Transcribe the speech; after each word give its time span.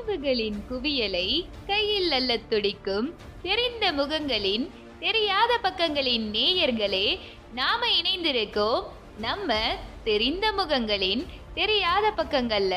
நினைவுகளின் 0.00 0.58
குவியலை 0.68 1.26
கையில் 1.66 2.12
அல்ல 2.12 2.36
துடிக்கும் 2.50 3.08
தெரிந்த 3.42 3.84
முகங்களின் 3.92 4.64
தெரியாத 5.00 5.52
பக்கங்களின் 5.62 6.24
நேயர்களே 6.36 7.08
நாம 7.54 7.80
இணைந்திருக்கோம். 7.98 8.84
நம்ம 9.18 9.58
தெரிந்த 10.04 10.46
முகங்களின் 10.52 11.22
தெரியாத 11.54 12.12
பக்கங்கள்ல 12.16 12.76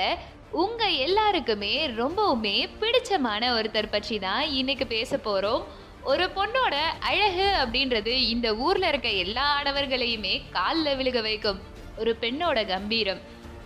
உங்க 0.63 0.89
எல்லாருக்குமே 1.05 1.73
ரொம்பவுமே 2.01 2.57
பிடிச்சமான 2.81 3.51
ஒருத்தர் 3.59 3.93
பற்றி 3.95 4.17
தான் 4.19 4.43
இன்னைக்கு 4.59 4.87
பேச 4.87 5.19
போறோம். 5.27 5.63
ஒரு 6.03 6.27
பொண்ணோட 6.35 6.75
அழகு 7.11 7.47
அப்படின்றது 7.63 8.15
இந்த 8.33 8.49
ஊர்ல 8.65 8.87
இருக்க 8.87 9.11
எல்லா 9.25 9.45
ஆடவர்களையுமே 9.59 10.35
காலில் 10.51 10.97
விழுக 10.99 11.21
வைக்கும். 11.21 11.61
ஒரு 11.97 12.13
பெண்ணோட 12.21 12.59
கம்பீரம். 12.67 13.23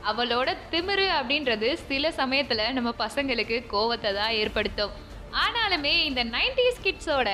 அவளோட 0.08 0.50
திமிரு 0.72 1.06
அப்படின்றது 1.20 1.74
சில 1.90 2.12
சமயத்தில் 2.12 2.74
நம்ம 2.74 2.94
பசங்களுக்கு 3.00 3.58
கோவத்தை 3.74 4.12
தான் 4.14 4.34
ஏற்படுத்தும். 4.34 4.94
ஆனாலுமே 5.46 5.94
இந்த 6.10 6.22
நைன்டிஸ் 6.36 6.84
கிட்ஸோட 6.84 7.30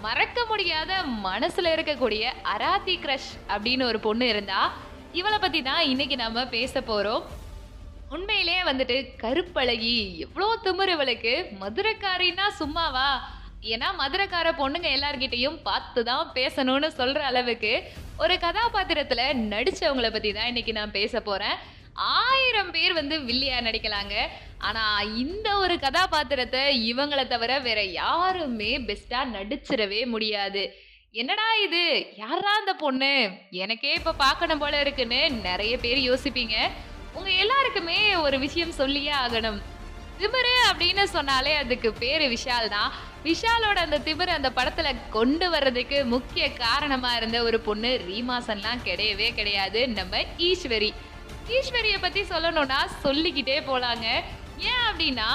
மறக்க 0.00 0.38
முடியாத 0.44 0.90
மனசில் 1.26 1.72
இருக்கக்கூடிய 1.74 2.24
அராத்தி 2.54 2.94
க்ரஷ் 3.04 3.30
அப்படின்னு 3.54 3.84
ஒரு 3.84 4.00
பொண்ணு 4.00 4.26
இருந்தா 4.28 4.60
இவளை 5.12 5.38
பற்றி 5.38 5.62
தான் 5.62 5.82
இன்றைக்கி 5.82 6.16
நம்ம 6.16 6.44
பேச 6.46 6.80
போகிறோம் 6.80 7.24
உண்மையிலே 8.10 8.58
வந்துட்டு 8.62 8.96
கருப்பழகி 9.22 9.94
எவ்வளோ 10.24 10.48
திமிரு 10.64 10.92
இவளுக்கு. 10.96 11.32
மதுரைக்காரின்னா 11.60 12.46
சும்மாவா? 12.60 13.08
ஏன்னா 13.74 13.88
மதுரைக்கார 14.00 14.48
பொண்ணுங்க 14.58 14.88
எல்லார்கிட்டையும் 14.96 15.62
பார்த்து 15.62 16.00
தான் 16.04 16.26
பேசணும்னு 16.34 16.88
சொல்கிற 16.98 17.22
அளவுக்கு 17.24 17.72
ஒரு 18.18 18.34
கதாபாத்திரத்தில் 18.44 19.24
நடித்தவங்களை 19.52 20.10
பற்றி 20.12 20.32
தான் 20.32 20.50
இன்றைக்கி 20.52 20.72
நான் 20.72 20.96
பேச 20.98 21.20
போகிறேன் 21.20 21.56
ஆயிரம் 21.96 22.70
பேர் 22.70 22.92
வந்து 22.92 23.18
வில்லியா 23.18 23.60
நடிக்கலாங்க. 23.60 24.14
ஆனா 24.58 25.00
இந்த 25.00 25.56
ஒரு 25.56 25.78
கதாபாத்திரத்தை 25.78 26.94
இவங்களை 26.94 27.26
தவிர 27.26 27.58
வேற 27.58 27.82
யாருமே 27.82 28.78
பெஸ்டா 28.78 29.24
நடிச்சிடவே 29.32 30.06
முடியாது. 30.06 30.74
என்னடா 31.12 31.54
இது? 31.64 32.12
யாரா 32.16 32.56
அந்த 32.58 32.74
பொண்ணு? 32.74 33.30
எனக்கே 33.50 33.92
இப்ப 33.92 34.12
பார்க்கணும் 34.12 34.58
போல 34.58 34.80
இருக்குன்னு 34.80 35.30
நிறைய 35.30 35.78
பேர் 35.78 35.98
யோசிப்பீங்க. 35.98 36.54
உங்க 37.12 37.30
எல்லாருக்குமே 37.30 38.14
ஒரு 38.14 38.38
விஷயம் 38.38 38.72
சொல்லியே 38.72 39.12
ஆகணும். 39.12 39.60
திமிரு 40.18 40.54
அப்படின்னு 40.72 41.04
சொன்னாலே 41.04 41.54
அதுக்கு 41.54 41.92
பேரு 41.92 42.26
விஷால் 42.28 42.68
தான். 42.68 42.92
விஷாலோட 43.24 43.76
அந்த 43.76 43.98
திமிரு 43.98 44.26
அந்த 44.26 44.50
படத்துல 44.56 44.96
கொண்டு 45.10 45.50
வர்றதுக்கு 45.50 46.04
முக்கிய 46.04 46.52
காரணமா 46.52 47.16
இருந்த 47.16 47.42
ஒரு 47.42 47.60
பொண்ணு 47.60 48.00
ரீமாசன்லாம் 48.08 48.82
கிடையவே 48.84 49.34
கிடையாது. 49.34 49.88
நம்ம 49.88 50.20
ஈஸ்வரி. 50.38 50.92
ஈஸ்வரியை 51.54 51.98
பற்றி 52.00 52.22
சொல்லணும்னா 52.24 52.80
சொல்லிக்கிட்டே 53.02 53.58
போகலாங்க 53.68 54.06
ஏன் 54.68 54.84
அப்படின்னா 54.88 55.28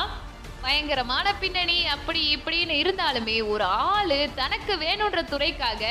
பயங்கரமான 0.64 1.28
பின்னணி 1.34 1.78
அப்படி 1.94 2.22
இப்படின்னு 2.36 2.74
இருந்தாலுமே 2.82 3.38
ஒரு 3.54 3.66
ஆள் 3.86 4.18
தனக்கு 4.36 4.74
வேணுன்ற 4.84 5.22
துறைக்காக 5.32 5.84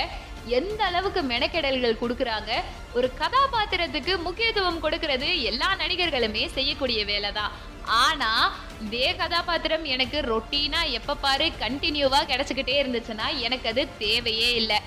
எந்த 0.59 0.81
அளவுக்கு 0.85 1.21
மெனக்கெடல்கள் 1.23 2.01
கொடுக்குறாங்க 2.01 2.51
ஒரு 2.95 3.09
கதாபாத்திரத்துக்கு 3.19 4.13
முக்கியத்துவம் 4.19 4.81
கொடுக்கறது 4.85 5.29
எல்லா 5.51 5.69
நடிகர்களுமே 5.83 6.45
செய்யக்கூடிய 6.55 7.01
வேலை 7.05 7.31
தான் 7.33 7.53
ஆனால் 7.99 8.47
இதே 8.87 9.09
கதாபாத்திரம் 9.21 9.85
எனக்கு 9.95 10.19
ரொட்டீனாக 10.31 10.95
எப்போ 10.99 11.15
பாரு 11.25 11.47
கண்டினியூவாக 11.63 12.29
கிடச்சிக்கிட்டே 12.33 12.77
இருந்துச்சுன்னா 12.81 13.27
எனக்கு 13.47 13.69
அது 13.69 13.83
தேவையே 13.99 14.51
இல்லை. 14.61 14.79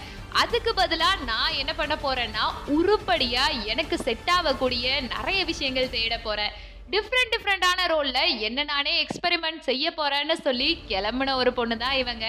அதுக்கு 0.41 0.71
பதிலாக 0.73 1.25
நான் 1.29 1.57
என்ன 1.61 1.71
பண்ண 1.79 1.95
போறேன்னா 2.03 2.45
உருப்படியாக 2.75 3.59
எனக்கு 3.71 3.95
செட் 4.07 4.31
ஆகக்கூடிய 4.35 5.01
நிறைய 5.13 5.39
விஷயங்கள் 5.51 5.93
தேட 5.95 6.15
போறேன். 6.27 6.53
டிஃப்ரெண்ட் 6.93 7.33
டிஃப்ரெண்டான 7.33 7.85
ரோலில் 7.91 8.39
என்ன 8.47 8.63
நானே 8.71 8.93
எக்ஸ்பெரிமெண்ட் 9.03 9.61
செய்ய 9.69 9.93
போறேன்னு 9.99 10.35
சொல்லி 10.47 10.67
கிளம்புன 10.89 11.35
ஒரு 11.41 11.51
பொண்ணு 11.59 11.75
தான் 11.83 11.97
இவங்க. 12.01 12.25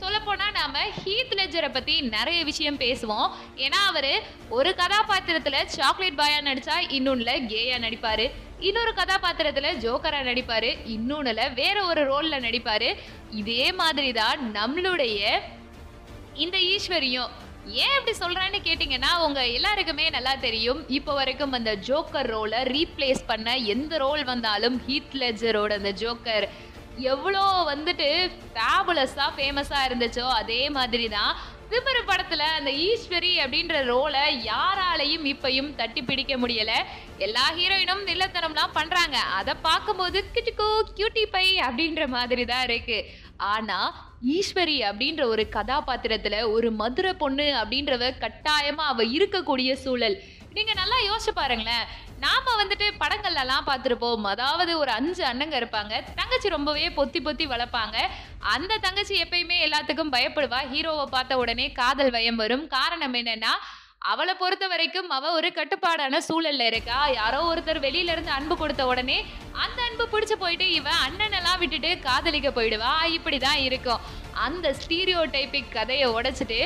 சொல்லப்போனால் 0.00 0.56
நாம 0.58 0.78
ஹீத் 1.00 1.34
லெஜரை 1.38 1.70
பற்றி 1.72 1.94
நிறைய 2.14 2.40
விஷயம் 2.50 2.80
பேசுவோம். 2.84 3.28
ஏன்னா 3.64 3.80
அவர் 3.90 4.12
ஒரு 4.58 4.74
கதாபாத்திரத்தில் 4.80 5.68
சாக்லேட் 5.76 6.20
பாயா 6.20 6.40
நடித்தா 6.48 6.76
இன்னொன்னுல 6.98 7.34
கேயா 7.52 7.78
நடிப்பார். 7.86 8.24
இன்னொரு 8.68 8.92
கதாபாத்திரத்தில் 9.00 9.78
ஜோக்கரா 9.84 10.20
நடிப்பார். 10.30 10.70
இன்னொன்றில் 10.96 11.52
வேற 11.60 11.76
ஒரு 11.90 12.04
ரோலில் 12.04 12.44
நடிப்பார். 12.46 12.88
இதே 13.42 13.66
மாதிரி 13.80 14.12
தான் 14.12 14.38
நம்மளுடைய 14.58 15.40
இந்த 16.44 16.56
ஈஸ்வரியும் 16.72 17.32
ஏன் 17.82 17.94
இப்படி 17.98 18.14
சொல்றேன்னு 18.20 18.58
கேட்டிங்கன்னா 18.66 19.10
உங்க 19.26 19.40
எல்லாருக்குமே 19.56 20.06
நல்லா 20.16 20.34
தெரியும். 20.46 20.80
இப்போ 20.98 21.12
வரைக்கும் 21.18 21.56
அந்த 21.58 21.72
ஜோக்கர் 21.88 22.30
ரோலை 22.34 22.60
ரீப்ளேஸ் 22.76 23.22
பண்ண 23.32 23.56
எந்த 23.74 23.98
ரோல் 24.04 24.22
வந்தாலும் 24.32 24.78
ஹீத் 24.86 25.18
லெஜரோட 25.22 25.72
அந்த 25.80 25.92
ஜோக்கர் 26.04 26.46
எவ்வளோ 27.12 27.42
வந்துட்டு 27.72 28.08
ஃபேபுலஸாக 28.54 29.34
ஃபேமஸாக 29.36 29.86
இருந்துச்சோ 29.88 30.26
அதே 30.40 30.62
மாதிரி 30.78 31.08
தான் 31.16 31.34
திமிரு 31.70 32.00
படத்துல 32.08 32.42
அந்த 32.58 32.70
ஈஸ்வரி 32.88 33.32
அப்படின்ற 33.44 33.76
ரோலை 33.90 34.24
யாராலையும் 34.50 35.24
இப்பையும் 35.30 35.70
தட்டி 35.80 36.02
பிடிக்க 36.10 36.34
முடியல. 36.42 36.72
எல்லா 37.26 37.44
ஹீரோயினும் 37.56 38.02
நிலத்தனம்லாம் 38.10 38.76
பண்றாங்க. 38.76 39.16
அதை 39.38 39.54
பார்க்கும்போது 39.68 40.18
கிட்டுக்கோ 40.34 40.68
கியூட்டி 40.98 41.24
பை 41.34 41.46
அப்படின்ற 41.68 42.04
மாதிரி 42.16 42.44
தான் 42.52 42.64
இருக்கு. 42.68 42.98
ஆனால் 43.36 43.94
ஈஸ்வரி 44.26 44.76
அப்படின்ற 44.88 45.22
ஒரு 45.24 45.48
கதாபாத்திரத்தில் 45.48 46.42
ஒரு 46.42 46.70
மதுரை 46.72 47.12
பொண்ணு 47.12 47.46
அப்படின்றவ 47.60 48.18
கட்டாயமாக 48.18 48.92
அவள் 48.92 49.10
இருக்கக்கூடிய 49.10 49.72
சூழல். 49.72 50.22
நீங்கள் 50.52 50.74
நல்லா 50.74 50.96
யோசிச்சு 50.96 51.32
பாருங்களேன். 51.34 51.86
நாம் 52.20 52.46
வந்துட்டு 52.58 52.86
படங்கள்லாம் 53.00 53.66
பார்த்துருப்போம். 53.66 54.22
அதாவது 54.22 54.78
ஒரு 54.78 54.90
அஞ்சு 54.90 55.24
அண்ணங்க 55.24 55.58
இருப்பாங்க. 55.60 56.02
தங்கச்சி 56.14 56.48
ரொம்பவே 56.48 56.88
பொத்தி 56.88 57.20
பொத்தி 57.26 57.46
வளர்ப்பாங்க. 57.52 57.96
அந்த 58.38 58.78
தங்கச்சி 58.78 59.22
எப்பயுமே 59.22 59.58
எல்லாத்துக்கும் 59.66 60.14
பயப்படுவா. 60.16 60.60
ஹீரோவை 60.74 61.04
பார்த்த 61.04 61.36
உடனே 61.36 61.72
காதல் 61.72 62.10
வயம் 62.10 62.34
வரும். 62.34 62.68
காரணம் 62.68 63.14
என்னென்னா 63.14 63.52
அவளை 64.02 64.34
பொறுத்த 64.40 64.64
வரைக்கும் 64.68 65.08
அவ 65.10 65.30
ஒரு 65.36 65.48
கட்டுப்பாடான 65.52 66.20
சூழல்ல 66.26 66.66
இருக்கா? 66.70 66.98
யாரோ 67.18 67.38
ஒருத்தர் 67.50 67.80
வெளியில 67.86 68.12
இருந்து 68.14 68.30
அன்பு 68.30 68.54
கொடுத்த 68.56 68.82
உடனே 68.86 69.16
அந்த 69.64 69.78
அன்பு 69.88 70.04
பிடிச்சு 70.12 70.36
போயிட்டு 70.42 70.66
இவன் 70.72 71.00
அண்ணனெல்லாம் 71.06 71.60
விட்டுட்டு 71.62 71.90
காதலிக்க 71.98 72.50
போயிடுவா? 72.50 72.92
இப்படிதான் 73.16 73.60
இருக்கும். 73.68 74.04
அந்த 74.46 74.66
ஸ்டீரியோ 74.80 75.20
டைப்பிக் 75.34 75.74
கதையை 75.76 76.06
உடைச்சிட்டு 76.16 76.60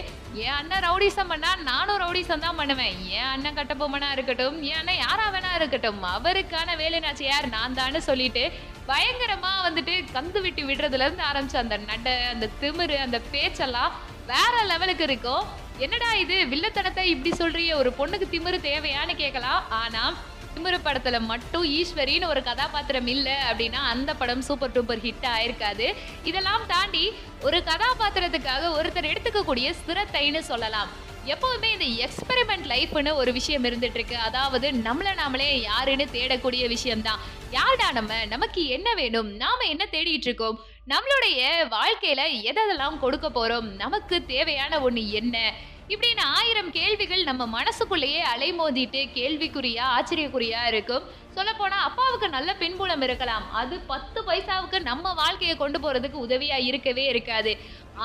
என் 0.45 0.57
அண்ணன் 0.59 0.85
ரவுடிசம் 0.87 1.31
பண்ணா 1.33 1.51
நானும் 1.71 2.01
ரவுடிசம் 2.05 2.45
தான் 2.47 2.59
பண்ணுவேன். 2.61 2.97
என் 3.19 3.31
அண்ணன் 3.35 3.59
கட்டப்பொம்மனா 3.59 4.11
இருக்கட்டும் 4.17 4.57
என் 4.71 4.79
அண்ணன் 4.81 5.03
யாரா 5.05 5.27
வேணா 5.37 5.53
இருக்கட்டும் 5.61 6.01
அவருக்கான 6.17 6.69
வேலை 6.77 6.91
வேலைனாச்சு 6.91 7.25
யார் 7.25 7.47
நான் 7.49 7.77
தான்னு 7.77 8.01
சொல்லிட்டு 8.07 8.43
பயங்கரமா 8.89 9.51
வந்துட்டு 9.67 9.95
கந்து 10.15 10.41
விட்டு 10.45 10.63
விடுறதுல 10.69 11.05
இருந்து 11.07 11.25
ஆரம்பிச்ச 11.31 11.57
அந்த 11.63 11.77
நட 11.91 12.09
அந்த 12.33 12.47
திமிரு 12.61 12.97
அந்த 13.05 13.19
பேச்செல்லாம் 13.33 13.93
வேற 14.27 14.63
லெவலுக்கு 14.65 15.03
இருக்கும் 15.03 15.45
என்னடா 15.79 16.15
இது 16.15 16.35
வில்லத்தனத்தை 16.35 17.03
இப்படி 17.03 17.31
சொல்றிய 17.37 17.75
ஒரு 17.75 17.91
பொண்ணுக்கு 17.99 18.27
திமிரு 18.31 18.59
தேவையான்னு 18.67 19.15
கேட்கலாம் 19.17 19.71
ஆனா 19.71 20.15
திமிரு 20.55 20.79
படத்துல 20.85 21.21
மட்டும் 21.21 21.65
ஈஸ்வரின்னு 21.65 22.27
ஒரு 22.27 22.43
கதாபாத்திரம் 22.43 23.07
இல்லை 23.07 23.33
அப்படின்னா 23.33 23.73
அந்த 23.73 24.15
படம் 24.15 24.43
சூப்பர் 24.43 24.71
டூப்பர் 24.71 25.03
ஹிட் 25.07 25.27
ஆயிருக்காது. 25.37 25.95
இதெல்லாம் 26.25 26.61
தாண்டி 26.67 27.13
ஒரு 27.43 27.65
கதாபாத்திரத்துக்காக 27.67 28.73
ஒருத்தர் 28.79 29.11
எடுத்துக்கக்கூடிய 29.13 29.75
ஸ்திரத்தைன்னு 29.81 30.39
சொல்லலாம். 30.39 30.89
எப்பவுமே 31.27 31.81
இந்த 31.81 32.09
எக்ஸ்பெரிமெண்ட் 32.09 32.67
லைஃப்னு 32.67 33.15
ஒரு 33.15 33.33
விஷயம் 33.33 33.65
இருந்துட்டு 33.65 33.95
இருக்கு 33.95 34.17
அதாவது 34.17 34.71
நம்மளை 34.71 35.13
நாமளே 35.23 35.61
யாருன்னு 35.61 36.09
தேடக்கூடிய 36.13 36.69
விஷயம்தான். 36.69 37.19
யாருடா 37.51 37.93
நம்ம? 37.93 38.25
நமக்கு 38.25 38.67
என்ன 38.67 38.95
வேணும்? 38.95 39.31
நாம 39.37 39.65
என்ன 39.65 39.87
தேடிட்டு 39.91 40.29
இருக்கோம்? 40.31 40.61
நம்மளுடைய 40.89 41.41
வாழ்க்கையில 41.71 42.21
எதெல்லாம் 42.43 42.99
கொடுக்க 42.99 43.29
போறோம்? 43.29 43.75
நமக்கு 43.77 44.25
தேவையான 44.25 44.79
ஒண்ணு 44.79 45.11
என்ன? 45.11 45.53
இப்படின்னு 45.89 46.21
ஆயிரம் 46.21 46.71
கேள்விகள் 46.71 47.23
நம்ம 47.23 47.47
மனசுக்குள்ளேயே 47.47 48.23
அலைமோதிட்டு 48.23 49.01
கேள்விக்குறியா 49.15 49.83
ஆச்சரியக்குறியா 49.97 50.67
இருக்கும். 50.67 51.03
சொல்லப்போனால் 51.31 51.83
அப்பாவுக்கு 51.83 52.29
நல்ல 52.29 52.55
பின்புலம் 52.55 53.03
இருக்கலாம். 53.03 53.53
அது 53.53 53.79
பத்து 53.79 54.23
பைசாவுக்கு 54.23 54.81
நம்ம 54.81 55.13
வாழ்க்கையை 55.13 55.57
கொண்டு 55.57 55.79
போகிறதுக்கு 55.79 56.13
உதவியாக 56.13 56.61
இருக்கவே 56.61 57.05
இருக்காது. 57.05 57.59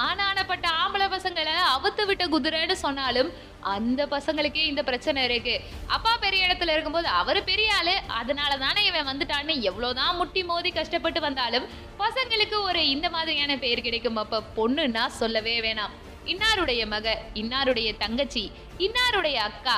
ஆனானப்பட்ட 0.04 0.66
ஆம்பளை 0.82 1.08
பசங்களை 1.16 1.56
அவுத்து 1.74 2.04
விட்ட 2.10 2.24
குதிரைன்னு 2.34 2.76
சொன்னாலும் 2.86 3.30
அந்த 3.74 4.02
பசங்களுக்கே 4.14 4.64
இந்த 4.72 4.82
பிரச்சனை 4.90 5.20
இருக்கு. 5.30 5.56
அப்பா 5.96 6.14
பெரிய 6.24 6.48
இடத்துல 6.48 6.74
இருக்கும்போது 6.76 7.08
அவர் 7.22 7.40
பெரிய 7.50 7.70
ஆளு 7.80 7.96
அதனால 8.20 8.52
தானே 8.66 8.82
இவன் 8.90 9.10
வந்துட்டான்னு 9.12 9.54
எவ்வளோதான் 9.70 10.18
முட்டி 10.20 10.44
மோதி 10.50 10.72
கஷ்டப்பட்டு 10.72 11.22
வந்தாலும் 11.28 11.68
பசங்களுக்கு 12.04 12.58
ஒரு 12.70 12.82
இந்த 12.96 13.10
மாதிரியான 13.16 13.58
பெயர் 13.66 13.86
கிடைக்கும். 13.88 14.20
அப்ப 14.24 14.44
பொண்ணுன்னா 14.58 15.06
சொல்லவே 15.22 15.56
வேணாம். 15.68 15.96
இன்னாருடைய 16.34 16.84
மக 16.94 17.08
இன்னாருடைய 17.42 17.90
தங்கச்சி 18.04 18.44
இன்னாருடைய 18.86 19.38
அக்கா 19.50 19.76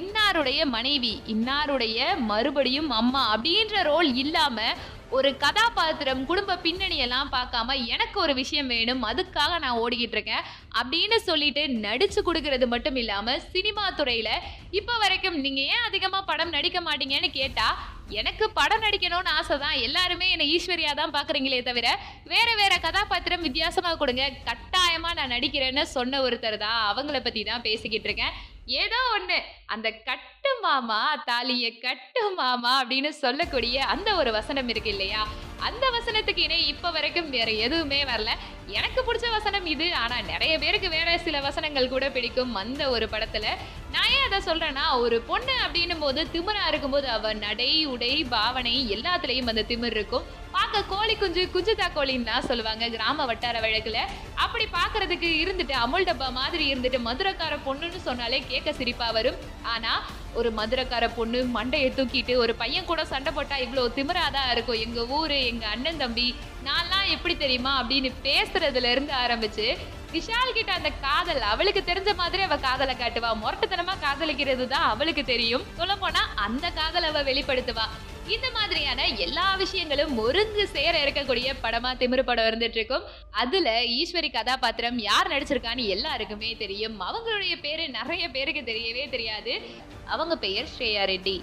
இன்னாருடைய 0.00 0.60
மனைவி 0.74 1.12
இன்னாருடைய 1.32 1.98
மறுபடியும் 2.30 2.90
அம்மா 3.00 3.22
அப்படின்ற 3.34 3.82
ரோல் 3.90 4.10
இல்லாமல் 4.22 4.78
ஒரு 5.10 5.30
கதாபாத்திரம் 5.36 6.22
குடும்ப 6.24 6.56
பின்னணி 6.56 6.96
எல்லாம் 6.96 7.30
பார்க்காம 7.32 7.74
எனக்கு 7.86 8.16
ஒரு 8.20 8.34
விஷயம் 8.34 8.66
வேணும் 8.66 9.04
அதுக்காக 9.04 9.58
நான் 9.58 9.78
ஓடிக்கிட்டு 9.78 10.16
இருக்கேன் 10.18 10.46
அப்படின்னு 10.74 11.16
சொல்லிட்டு 11.20 11.62
நடிச்சு 11.84 12.20
கொடுக்கறது 12.22 12.66
மட்டும் 12.66 12.96
இல்லாம 12.96 13.36
சினிமா 13.52 13.84
துறையில 13.90 14.30
இப்ப 14.70 14.96
வரைக்கும் 14.98 15.38
நீங்க 15.40 15.60
ஏன் 15.60 15.86
அதிகமா 15.86 16.20
படம் 16.22 16.50
நடிக்க 16.50 16.80
மாட்டீங்கன்னு 16.80 17.30
கேட்டா 17.30 17.68
எனக்கு 18.10 18.50
படம் 18.50 18.84
நடிக்கணும்னு 18.84 19.30
ஆசை 19.30 19.58
தான் 19.58 19.78
எல்லாருமே 19.80 20.26
என்னை 20.30 20.48
ஈஸ்வரியா 20.56 20.92
தான் 20.94 21.14
பாக்குறீங்களே 21.14 21.62
தவிர 21.62 21.86
வேற 22.24 22.48
வேற 22.54 22.74
கதாபாத்திரம் 22.78 23.42
வித்தியாசமா 23.42 23.92
கொடுங்க. 23.94 24.26
கட்டாயமா 24.46 25.12
நான் 25.14 25.34
நடிக்கிறேன்னு 25.36 25.82
சொன்ன 25.82 26.20
ஒருத்தர் 26.20 26.58
தான் 26.58 26.80
அவங்கள 26.92 27.20
பத்தி 27.20 27.42
தான் 27.44 27.60
பேசிக்கிட்டு 27.60 28.08
இருக்கேன் 28.10 28.34
ஏதோ 28.66 28.96
ஒண்ணு. 29.18 29.38
அந்த 29.66 29.90
கட்டு 29.90 30.60
மாமா 30.60 31.24
தாலிய 31.26 31.80
கட்டு 31.80 32.30
மாமா 32.30 32.84
அப்படின்னு 32.84 33.08
சொல்லக்கூடிய 33.08 33.84
அந்த 33.84 34.14
ஒரு 34.14 34.32
வசனம் 34.32 34.68
இருக்கு 34.68 34.90
இல்லையா? 34.90 35.26
அந்த 35.58 35.90
வசனத்துக்கு 35.90 36.38
இணை 36.38 36.66
இப்ப 36.66 36.90
வரைக்கும் 36.90 37.30
வேற 37.30 37.50
எதுவுமே 37.50 38.04
வரல. 38.04 38.28
எனக்கு 38.66 39.00
பிடிச்ச 39.02 39.30
வசனம் 39.30 39.66
இது. 39.66 39.94
ஆனா 39.94 40.20
நிறைய 40.20 40.58
பேருக்கு 40.58 40.88
வேற 40.88 41.18
சில 41.18 41.40
வசனங்கள் 41.40 41.88
கூட 41.88 42.10
பிடிக்கும் 42.10 42.54
அந்த 42.54 42.90
ஒரு 42.90 43.08
படத்துல. 43.12 43.46
நான் 43.92 44.10
ஏன் 44.10 44.32
அதை 44.32 44.38
சொல்றேன்னா 44.38 44.98
ஒரு 44.98 45.20
பொண்ணு 45.20 45.52
அப்படின்னும் 45.66 46.00
போது 46.00 46.26
திமிரா 46.32 46.66
இருக்கும்போது 46.68 47.08
அவ 47.08 47.32
நடை 47.32 47.84
உடை 47.84 48.24
பாவனை 48.24 48.94
எல்லாத்துலயும் 48.94 49.48
அந்த 49.48 49.64
திமிர் 49.68 49.96
இருக்கும். 49.96 50.44
பார்க்க 50.56 50.82
கோழி 50.90 51.14
குஞ்சு 51.20 51.42
குஞ்சுதா 51.54 51.86
கோழின்னு 51.94 52.28
தான் 52.28 52.46
சொல்லுவாங்க 52.48 52.84
கிராம 52.92 53.24
வட்டார 53.30 53.56
வழக்கில். 53.64 53.98
அப்படி 54.44 54.64
பார்க்கறதுக்கு 54.76 55.28
இருந்துட்டு 55.42 55.74
அமுல் 55.84 56.06
டப்பா 56.08 56.28
மாதிரி 56.38 56.64
இருந்துட்டு 56.72 56.98
மதுரக்கார 57.08 57.54
பொண்ணுன்னு 57.66 58.00
சொன்னாலே 58.06 58.38
கேட்க 58.50 58.70
சிரிப்பாக 58.78 59.16
வரும். 59.16 59.38
ஆனால் 59.72 60.00
ஒரு 60.38 60.50
மதுரக்கார 60.58 61.04
பொண்ணு 61.18 61.38
மண்டையை 61.56 61.90
தூக்கிட்டு 61.98 62.34
ஒரு 62.44 62.54
பையன் 62.62 62.88
கூட 62.90 63.04
சண்டை 63.12 63.32
போட்டால் 63.32 63.64
இவ்வளோ 63.66 63.84
திமிராதான் 63.98 64.50
இருக்கும். 64.54 64.80
எங்கள் 64.86 65.10
ஊர் 65.18 65.36
எங்கள் 65.50 65.72
அண்ணன் 65.74 66.02
தம்பி 66.04 66.28
நான்லாம் 66.68 67.12
எப்படி 67.16 67.36
தெரியுமா 67.44 67.74
அப்படின்னு 67.82 68.12
பேசுறதுல 68.28 68.90
இருந்து 68.96 69.14
ஆரம்பிச்சு 69.24 69.68
விஷால் 70.16 70.56
கிட்ட 70.56 70.72
அந்த 70.78 70.90
காதல் 71.06 71.40
அவளுக்கு 71.52 71.80
தெரிஞ்ச 71.88 72.10
மாதிரி 72.20 72.42
அவ 72.48 72.56
காதலை 72.66 72.94
காட்டுவா. 73.00 73.30
முரட்டுத்தனமா 73.42 73.94
காதலிக்கிறது 74.04 74.66
தான் 74.74 74.90
அவளுக்கு 74.92 75.24
தெரியும். 75.32 75.64
சொல்ல 75.78 75.94
போனா 76.02 76.22
அந்த 76.46 76.66
காதலை 76.80 77.08
அவ 77.12 77.22
வெளிப்படுத்துவா. 77.30 77.86
இந்த 78.34 78.46
மாதிரியான 78.54 79.00
எல்லா 79.24 79.44
விஷயங்களும் 79.60 80.14
ஒருங்கு 80.22 80.62
சேர 80.76 80.94
இருக்கக்கூடிய 81.04 81.48
படமா 81.64 81.90
திமிரு 82.00 82.22
படம் 82.28 82.48
இருந்துட்டு 82.48 82.78
இருக்கும் 82.78 83.04
அதுல 83.42 83.74
ஈஸ்வரி 83.98 84.30
கதாபாத்திரம் 84.38 84.98
யார் 85.08 85.30
நடிச்சிருக்கான்னு 85.32 85.84
எல்லாருக்குமே 85.96 86.50
தெரியும். 86.62 86.96
அவங்களுடைய 87.08 87.54
பேரு 87.66 87.84
நிறைய 87.98 88.24
பேருக்கு 88.36 88.62
தெரியவே 88.72 89.04
தெரியாது. 89.14 89.54
அவங்க 90.14 90.36
பெயர் 90.46 90.72
ஸ்ரேயா 90.74 91.04
ரெட்டி. 91.12 91.36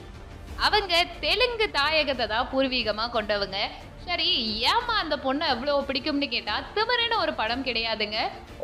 அவங்க 0.65 0.93
தெலுங்கு 1.25 1.67
தாயகத்தை 1.79 2.27
தான் 2.33 2.49
பூர்வீகமாக 2.53 3.13
கொண்டவங்க. 3.15 3.59
சரி 4.07 4.29
ஏமா 4.71 4.95
அந்த 5.03 5.15
பொண்ணை 5.25 5.45
அவ்வளோ 5.53 5.73
பிடிக்கும்னு 5.87 6.27
கேட்டால் 6.33 6.65
திமிருன்னு 6.75 7.15
ஒரு 7.23 7.33
படம் 7.39 7.63
கிடையாதுங்க. 7.67 8.17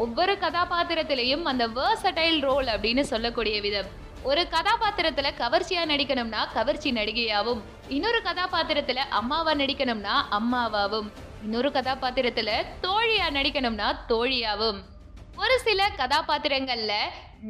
ஒவ்வொரு 0.04 0.34
கதாபாத்திரத்திலையும் 0.44 1.46
அந்த 1.52 1.66
வேர்சட்டைல் 1.78 2.40
ரோல் 2.48 2.70
அப்படின்னு 2.74 3.04
சொல்லக்கூடிய 3.12 3.56
விதம். 3.66 3.90
ஒரு 4.30 4.42
கதாபாத்திரத்துல 4.56 5.28
கவர்ச்சியா 5.42 5.84
நடிக்கணும்னா 5.92 6.42
கவர்ச்சி 6.58 6.90
நடிகையாவும் 7.00 7.62
இன்னொரு 7.96 8.20
கதாபாத்திரத்துல 8.28 9.06
அம்மாவா 9.20 9.54
நடிக்கணும்னா 9.54 10.16
அம்மாவாவும் 10.40 11.10
இன்னொரு 11.46 11.70
கதாபாத்திரத்துல 11.78 12.52
தோழியா 12.86 13.28
நடிக்கணும்னா 13.38 13.90
தோழியாவும். 14.12 14.80
ஒரு 15.44 15.56
சில 15.68 15.82
கதாபாத்திரங்கள்ல 16.02 16.94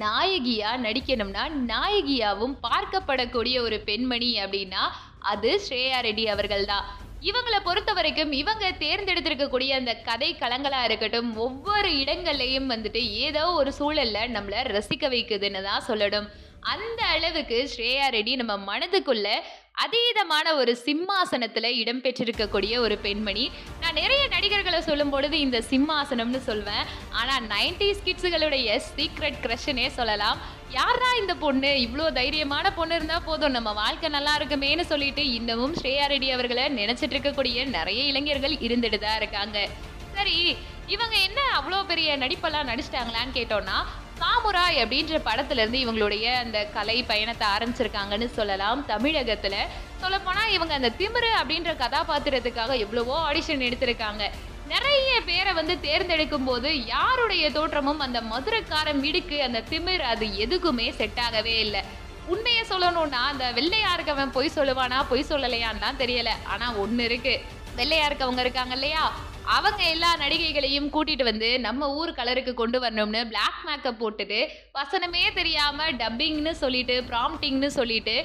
நாயகியா 0.03 0.71
நடிக்கணும்னா 0.85 1.43
நாயகியாவும் 1.71 2.55
பார்க்கப்படக்கூடிய 2.65 3.55
ஒரு 3.67 3.79
பெண்மணி 3.87 4.31
அப்படின்னா 4.43 4.83
அது 5.31 5.51
ஸ்ரேயா 5.65 5.99
ரெட்டி 6.07 6.25
அவர்கள் 6.33 6.65
தான் 6.65 6.85
இவங்களை 7.21 7.59
பொறுத்த 7.63 7.93
வரைக்கும் 7.93 8.31
இவங்க 8.31 8.65
தேர்ந்தெடுத்திருக்கக்கூடிய 8.79 9.69
அந்த 9.69 9.95
கதை 9.95 10.35
களங்களாக 10.39 10.83
இருக்கட்டும் 10.83 11.35
ஒவ்வொரு 11.35 11.89
இடங்கள்லையும் 11.89 12.69
வந்துட்டு 12.73 13.01
ஏதோ 13.25 13.51
ஒரு 13.51 13.71
சூழல்ல 13.79 14.19
நம்மளை 14.35 14.59
ரசிக்க 14.75 15.07
வைக்குதுன்னு 15.13 15.61
தான் 15.63 15.83
சொல்லணும். 15.87 16.29
அந்த 16.61 17.03
அளவுக்கு 17.05 17.69
ஸ்ரேயா 17.73 18.05
ரெட்டி 18.15 18.35
நம்ம 18.35 18.55
மனதுக்குள்ள 18.69 19.27
அதீதமான 19.83 20.53
ஒரு 20.61 20.71
சிம்மாசனத்துல 20.85 21.67
இடம்பெற்றிருக்கக்கூடிய 21.81 22.73
ஒரு 22.85 22.95
பெண்மணி. 23.05 23.45
நான் 23.81 23.97
நிறைய 24.01 24.23
நடிகர்களை 24.35 24.79
சொல்லும் 24.87 25.11
பொழுது 25.13 25.35
இந்த 25.45 25.59
சிம்மாசனம்னு 25.71 26.41
சொல்வேன். 26.49 26.85
ஆனா 27.19 27.35
நைன்டிஸ் 27.53 28.03
கிட்ஸுகளுடைய 28.07 28.79
சீக்ரெட் 28.95 29.39
க்ரஷ்னே 29.45 29.87
சொல்லலாம். 29.99 30.39
யாரா 30.77 31.11
இந்த 31.21 31.35
பொண்ணு? 31.43 31.71
இவ்வளோ 31.85 32.07
தைரியமான 32.19 32.65
பொண்ணு 32.79 32.97
இருந்தா 32.99 33.19
போதும். 33.29 33.55
நம்ம 33.57 33.69
வாழ்க்கை 33.83 34.09
நல்லா 34.17 34.33
இருக்குமேன்னு 34.39 34.85
சொல்லிட்டு 34.91 35.25
இன்னமும் 35.37 35.77
ஸ்ரேயா 35.79 36.07
ரெட்டி 36.13 36.29
அவர்களை 36.37 36.65
நினைச்சிட்டு 36.81 37.15
இருக்கக்கூடிய 37.17 37.67
நிறைய 37.77 38.03
இளைஞர்கள் 38.11 38.57
இருந்துட்டு 38.67 38.99
தான் 39.05 39.19
இருக்காங்க. 39.21 39.57
சரி 40.17 40.37
இவங்க 40.95 41.15
என்ன 41.29 41.39
அவ்வளோ 41.57 41.79
பெரிய 41.89 42.17
நடிப்பெல்லாம் 42.21 42.69
நடிச்சிட்டாங்களான்னு 42.69 43.35
கேட்டோம்னா 43.39 43.79
சாமுராய் 44.19 44.81
அப்படின்ற 44.83 45.17
படத்துல 45.27 45.61
இருந்து 45.61 45.79
இவங்களுடைய 45.85 46.25
அந்த 46.43 46.59
கலை 46.75 46.97
பயணத்தை 47.03 47.45
ஆரம்பிச்சிருக்காங்கன்னு 47.55 48.27
சொல்லலாம். 48.37 48.79
தமிழகத்துல 48.87 49.55
சொல்லப்போனால் 50.01 50.53
இவங்க 50.57 50.73
அந்த 50.79 50.91
திமிரு 50.99 51.29
அப்படின்ற 51.41 51.73
கதாபாத்திரத்துக்காக 51.83 52.77
எவ்வளவோ 52.85 53.15
ஆடிஷன் 53.29 53.65
எடுத்திருக்காங்க. 53.67 54.23
நிறைய 54.73 55.11
பேரை 55.29 55.53
வந்து 55.59 55.75
தேர்ந்தெடுக்கும் 55.79 56.47
போது 56.49 56.69
யாருடைய 56.85 57.45
தோற்றமும் 57.51 58.03
அந்த 58.05 58.19
மதுரக்காரன் 58.21 58.99
வீடுக்கு 59.05 59.37
அந்த 59.43 59.63
திமிர் 59.69 60.03
அது 60.11 60.25
எதுக்குமே 60.45 60.87
செட் 60.99 61.19
ஆகவே 61.19 61.59
இல்லை. 61.59 61.81
உண்மையை 62.33 62.63
சொல்லணும்னா 62.69 63.21
அந்த 63.31 63.45
வெள்ளையா 63.57 63.91
இருக்கவன் 63.97 64.35
பொய் 64.37 64.55
சொல்லுவானா 64.55 64.97
பொய் 65.09 65.29
சொல்லலையான்னு 65.29 65.83
தான் 65.85 66.01
தெரியல. 66.03 66.31
ஆனா 66.43 66.67
ஒண்ணு 66.83 66.99
இருக்கு. 66.99 67.33
வெள்ளையா 67.77 68.05
இருக்கவங்க 68.09 68.39
இருக்காங்க 68.39 68.73
இல்லையா? 68.73 69.03
அவங்க 69.49 69.81
எல்லா 69.91 70.09
நடிகைகளையும் 70.15 70.89
கூட்டிட்டு 70.93 71.23
வந்து 71.23 71.49
நம்ம 71.59 71.87
ஊர் 71.95 72.11
கலருக்கு 72.11 72.51
கொண்டு 72.53 72.77
வரணும்னு 72.79 73.21
பிளாக் 73.29 73.61
மேக்கப் 73.67 73.99
போட்டுட்டு 74.01 74.39
வசனமே 74.75 75.23
தெரியாம 75.35 75.87
டப்பிங்னு 76.01 76.53
சொல்லிட்டு 76.63 76.95
ப்ராம்ப்டிங்னு 77.09 77.69
சொல்லிட்டு 77.77 78.15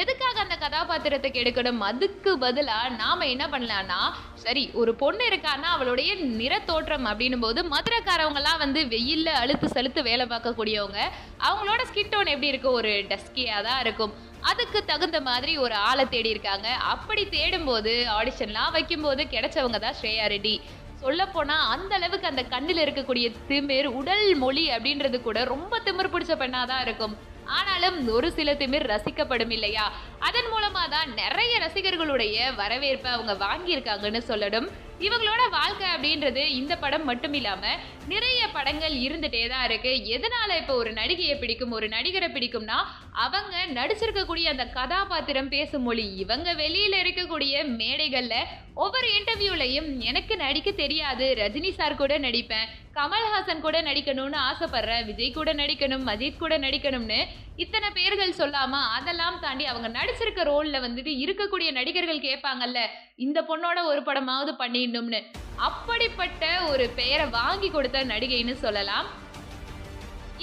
எதுக்காக 0.00 0.36
அந்த 0.42 0.56
கதாபாத்திரத்துக்கு 0.62 1.40
எடுக்கணும் 1.42 1.80
அதுக்கு 1.88 2.32
பதிலாக 2.44 2.92
நாம் 3.00 3.30
என்ன 3.32 3.44
பண்ணலான்னா 3.52 3.98
சரி 4.44 4.62
ஒரு 4.80 4.92
பொண்ணு 5.02 5.24
இருக்கான்னா 5.30 5.68
அவளுடைய 5.76 6.10
நிறத்தோற்றம் 6.40 7.06
அப்படின்னும் 7.10 7.44
போது 7.44 7.60
மதுரைக்காரவங்கலாம் 7.72 8.60
வந்து 8.64 8.80
வெயிலில் 8.92 9.40
அழுத்து 9.40 9.68
செலுத்து 9.76 10.02
வேலை 10.08 10.26
பார்க்கக்கூடியவங்க 10.32 11.00
அவங்களோட 11.48 11.80
ஸ்கின் 11.90 12.12
டோன் 12.12 12.32
எப்படி 12.34 12.52
இருக்கும்? 12.52 12.78
ஒரு 12.80 12.92
டஸ்கியாக 13.10 13.64
தான் 13.68 13.80
இருக்கும். 13.84 14.14
அதுக்கு 14.50 14.78
தகுந்த 14.90 15.18
மாதிரி 15.30 15.52
ஒரு 15.64 15.74
ஆளை 15.88 16.04
தேடி 16.14 16.32
இருக்காங்க. 16.34 16.68
அப்படி 16.92 17.24
தேடும்போது 17.34 17.92
ஆடிஷன்லாம் 18.18 18.74
வைக்கும்போது 18.76 19.24
கிடைச்சவங்க 19.34 19.80
தான் 19.84 19.98
ஸ்ரேயா 20.00 20.28
ரெட்டி. 20.34 20.54
சொல்லப்போனால் 21.02 21.68
அந்த 21.74 21.92
அளவுக்கு 21.98 22.30
அந்த 22.32 22.42
கண்ணில் 22.54 22.82
இருக்கக்கூடிய 22.84 23.28
திமிர் 23.50 23.88
உடல் 24.00 24.26
மொழி 24.42 24.64
அப்படின்றது 24.76 25.20
கூட 25.28 25.38
ரொம்ப 25.54 25.80
திமிர் 25.86 26.12
பிடிச்ச 26.14 26.34
பெண்ணாக 26.42 26.66
தான் 26.72 26.82
இருக்கும். 26.86 27.14
ஆனாலும் 27.52 27.96
ஒரு 28.08 28.28
சில 28.32 28.52
திமிர் 28.52 28.86
ரசிக்கப்படும் 28.86 29.52
இல்லையா 29.52 29.84
அதன் 30.20 30.50
மூலமா 30.52 30.82
தான் 30.88 31.10
நிறைய 31.14 31.52
ரசிகர்களுடைய 31.58 32.36
வரவேற்பை 32.54 33.10
அவங்க 33.10 33.34
வாங்கியிருக்காங்கன்னு 33.44 34.22
சொல்லணும் 34.28 34.68
இவங்களோட 35.06 35.42
வாழ்க்கை 35.56 35.86
அப்படின்றது 35.94 36.42
இந்த 36.60 36.74
படம் 36.82 37.06
மட்டும் 37.10 37.34
இல்லாம 37.38 37.62
நிறைய 38.12 38.40
படங்கள் 38.56 38.94
இருந்துட்டே 39.06 39.42
தான் 39.52 39.64
இருக்கு. 39.68 39.92
எதனால 40.14 40.56
இப்போ 40.60 40.74
ஒரு 40.82 40.90
நடிகையை 40.98 41.34
பிடிக்கும் 41.42 41.74
ஒரு 41.78 41.86
நடிகரை 41.94 42.28
பிடிக்கும்னா 42.36 42.78
அவங்க 43.24 43.56
நடிச்சிருக்கக்கூடிய 43.78 44.46
அந்த 44.52 44.64
கதாபாத்திரம் 44.78 45.50
பேசும் 45.54 45.86
மொழி 45.88 46.06
இவங்க 46.24 46.48
வெளியில 46.62 46.94
இருக்கக்கூடிய 47.02 47.64
மேடைகள்ல 47.80 48.36
ஒவ்வொரு 48.84 49.08
இன்டர்வியூலையும் 49.18 49.88
எனக்கு 50.10 50.34
நடிக்க 50.44 50.68
தெரியாது. 50.82 51.26
ரஜினி 51.40 51.70
சார் 51.78 52.00
கூட 52.02 52.14
நடிப்பேன். 52.26 52.68
கமல்ஹாசன் 52.98 53.64
கூட 53.66 53.76
நடிக்கணும்னு 53.88 54.38
ஆசைப்படுறேன். 54.50 55.04
விஜய் 55.10 55.36
கூட 55.38 55.50
நடிக்கணும் 55.60 56.06
அஜித் 56.14 56.42
கூட 56.42 56.54
நடிக்கணும்னு 56.66 57.20
இத்தனை 57.64 57.88
பேர்கள் 57.98 58.38
சொல்லாம 58.40 58.74
அதெல்லாம் 58.98 59.38
தாண்டி 59.44 59.64
அவங்க 59.72 59.88
நடிச்சிருக்க 59.98 60.42
ரோல்ல 60.50 60.76
வந்துட்டு 60.86 61.12
இருக்கக்கூடிய 61.24 61.70
நடிகர்கள் 61.78 62.26
கேட்பாங்கல்ல. 62.28 62.80
இந்த 63.18 63.38
பொண்ணோட 63.48 63.78
ஒரு 63.90 64.00
படமாவது 64.06 64.52
பண்ணிடணும்னு. 64.60 65.20
அப்படிப்பட்ட 65.68 66.44
ஒரு 66.68 66.84
பெயரை 67.00 67.26
வாங்கி 67.40 67.68
கொடுத்த 67.70 68.04
நடிகைன்னு 68.12 68.54
சொல்லலாம். 68.62 69.08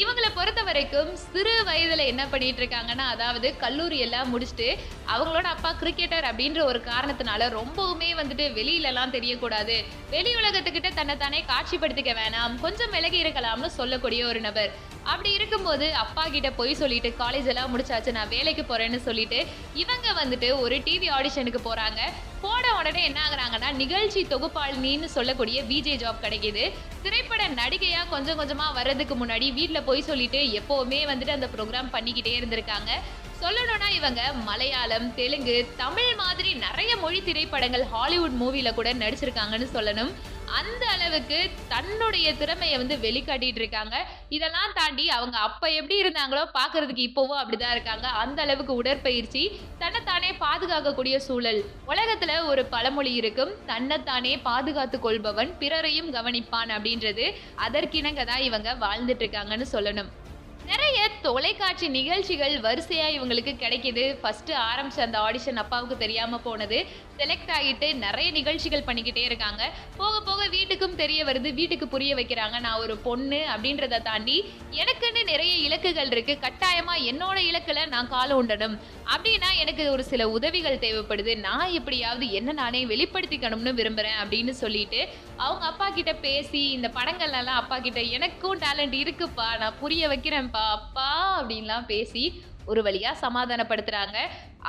இவங்களை 0.02 0.28
பொறுத்த 0.36 0.62
வரைக்கும் 0.68 1.10
சிறு 1.24 1.54
வயதுல 1.70 2.04
என்ன 2.12 2.24
பண்ணிட்டு 2.34 2.62
இருக்காங்கன்னா 2.62 3.06
அதாவது 3.14 3.48
கல்லூரி 3.64 3.98
எல்லாம் 4.06 4.30
முடிச்சுட்டு 4.34 4.68
அவங்களோட 5.14 5.48
அப்பா 5.56 5.72
கிரிக்கெட்டர் 5.82 6.28
அப்படின்ற 6.30 6.60
ஒரு 6.72 6.80
காரணத்தினால 6.92 7.50
ரொம்பவுமே 7.58 8.10
வந்துட்டு 8.20 8.46
வெளியிலலாம் 8.60 9.16
தெரியக்கூடாது. 9.16 9.76
வெளி 10.14 10.32
உலகத்துக்கிட்ட 10.42 10.92
தன்னை 11.00 11.18
தானே 11.18 11.42
காட்சிப்படுத்திக்க 11.52 12.14
வேணாம் 12.22 12.56
கொஞ்சம் 12.66 12.94
விலகி 12.98 13.20
இருக்கலாம்னு 13.24 13.72
சொல்லக்கூடிய 13.80 14.24
ஒரு 14.32 14.42
நபர். 14.48 14.72
அப்படி 15.12 15.32
இருக்கும்போது 15.38 15.86
அப்பா 16.04 16.24
கிட்ட 16.34 16.50
போய் 16.58 16.80
சொல்லிட்டு 16.80 17.10
காலேஜ் 17.20 17.50
எல்லாம் 17.52 17.72
முடிச்சாச்சு 17.74 18.12
நான் 18.18 18.34
வேலைக்கு 18.34 18.64
போறேன்னு 18.70 19.00
சொல்லிட்டு 19.08 19.40
இவங்க 19.84 20.08
வந்துட்டு 20.22 20.50
ஒரு 20.64 20.76
டிவி 20.88 21.08
ஆடிஷனுக்கு 21.18 21.62
போறாங்க. 21.68 22.02
போன 22.44 22.74
உடனே 22.80 23.02
என்ன 23.10 23.20
ஆகுறாங்கன்னா 23.26 23.70
நிகழ்ச்சி 23.82 24.22
தொகுப்பாளினின்னு 24.34 25.08
சொல்லக்கூடிய 25.16 25.62
விஜே 25.72 25.96
ஜாப் 26.04 26.24
கிடைக்குது. 26.26 26.66
திரைப்பட 27.04 27.44
நடிகையா 27.62 28.02
கொஞ்சம் 28.14 28.40
கொஞ்சமா 28.42 28.68
வர்றதுக்கு 28.80 29.16
முன்னாடி 29.22 29.48
வீட்டில் 29.60 29.88
போய் 29.90 30.08
சொல்லிட்டு 30.10 30.42
எப்பவுமே 30.60 31.02
வந்துட்டு 31.12 31.38
அந்த 31.38 31.50
ப்ரோக்ராம் 31.56 31.94
பண்ணிக்கிட்டே 31.96 32.34
இருந்திருக்காங்க. 32.40 32.92
சொல்லணும்னா 33.42 33.90
இவங்க 33.98 34.22
மலையாளம் 34.48 35.06
தெலுங்கு 35.20 35.58
தமிழ் 35.84 36.16
மாதிரி 36.24 36.50
நிறைய 36.66 36.92
மொழி 37.04 37.20
திரைப்படங்கள் 37.28 37.86
ஹாலிவுட் 37.94 38.36
மூவில 38.42 38.74
கூட 38.80 38.90
நடிச்சிருக்காங்கன்னு 39.04 39.70
சொல்லணும். 39.76 40.12
அந்த 40.58 40.84
அளவுக்கு 40.96 41.38
தன்னுடைய 41.74 42.28
திறமையை 42.40 42.78
வந்து 42.78 42.96
வெளிக்காட்டிட்டு 43.06 43.62
இருக்காங்க. 43.62 43.96
இதெல்லாம் 44.38 44.74
தாண்டி 44.80 45.06
அவங்க 45.18 45.38
அப்ப 45.48 45.72
எப்படி 45.80 45.96
இருந்தாங்களோ 46.04 46.44
பார்க்கறதுக்கு 46.58 47.04
இப்போவும் 47.10 47.40
அப்படிதான் 47.42 47.76
இருக்காங்க. 47.76 48.08
அந்த 48.24 48.40
அளவுக்கு 48.42 48.74
உடற்பயிற்சி 48.82 49.44
தன்னைத்தானே 49.84 50.32
பாதுகாக்கக்கூடிய 50.46 51.18
சூழல். 51.28 51.62
உலகத்துல 51.92 52.46
ஒரு 52.52 52.64
பழமொழி 52.66 53.14
இருக்கும் 53.22 53.54
தன்னைத்தானே 53.66 54.34
பாதுகாத்து 54.50 55.00
கொள்பவன் 55.00 55.54
பிறரையும் 55.60 56.12
கவனிப்பான் 56.18 56.74
அப்படின்றது. 56.78 57.28
அதற்கிணங்க 57.68 58.26
தான் 58.32 58.46
இவங்க 58.50 58.76
வாழ்ந்துட்டு 58.86 59.26
இருக்காங்கன்னு 59.26 59.68
சொல்லணும். 59.76 60.12
நிறைய 60.70 60.98
தொலைக்காட்சி 61.22 61.88
நிகழ்ச்சிகள் 61.88 62.56
வரிசையா 62.66 63.06
இவங்களுக்கு 63.16 63.52
கிடைக்குது. 63.62 64.04
ஃபர்ஸ்ட் 64.22 64.52
ஆரம்பிச்ச 64.70 65.00
அந்த 65.06 65.18
ஆடிஷன் 65.20 65.62
அப்பாவுக்கு 65.64 65.96
தெரியாம 66.04 66.38
போனது. 66.48 66.80
செலக்ட் 67.18 67.52
ஆகிட்டு 67.58 67.88
நிறைய 68.04 68.32
நிகழ்ச்சிகள் 68.32 68.86
பண்ணிக்கிட்டே 68.90 69.24
இருக்காங்க. 69.30 69.64
போக 69.98 70.16
போக 70.28 70.42
வீட்டுக்கும் 70.56 70.96
தெரிய 71.02 71.26
வருது 71.30 71.50
வீட்டுக்கு 71.60 71.88
புரிய 71.94 72.12
வைக்கிறாங்க. 72.16 72.60
நான் 72.66 72.82
ஒரு 72.84 72.96
பொண்ணு 73.08 73.40
அப்படின்றத 73.54 74.02
தாண்டி 74.02 74.38
எனக்குன்னு 74.82 75.24
நிறைய 75.32 75.54
இலக்குகள் 75.68 76.12
இருக்கு. 76.12 76.36
கட்டாயமா 76.46 76.96
என்னோட 77.12 77.38
இலக்குல 77.50 77.88
நான் 77.96 78.12
கால 78.16 78.36
உண்டனும் 78.36 78.76
அப்படின்னா 79.16 79.50
எனக்கு 79.64 79.86
ஒரு 79.96 80.04
சில 80.12 80.30
உதவிகள் 80.38 80.84
தேவைப்படுது. 80.86 81.36
நான் 81.48 81.74
எப்படியாவது 81.80 82.28
என்ன 82.42 82.58
நானே 82.62 82.84
வெளிப்படுத்திக்கணும்னு 82.94 83.74
விரும்புறேன் 83.82 84.20
அப்படின்னு 84.24 84.56
சொல்லிட்டு 84.64 85.02
அவங்க 85.48 85.66
அப்பா 85.72 85.90
கிட்ட 85.90 86.14
பேசி 86.28 86.64
இந்த 86.78 86.88
படங்கள்லாம் 87.00 87.60
அப்பா 87.64 87.80
கிட்ட 87.80 88.02
எனக்கும் 88.20 88.58
டேலண்ட் 88.66 88.98
இருக்குப்பா. 89.04 89.50
நான் 89.64 89.80
புரிய 89.84 90.08
வைக்கிறேன்ப்பா. 90.14 90.59
அப்பா 90.60 91.44
அப்படின்லாம் 91.44 91.86
பேசி 91.86 92.44
ஒரு 92.66 92.84
வழியாக 92.84 93.30
சமாதானப்படுத்துகிறாங்க 93.30 94.18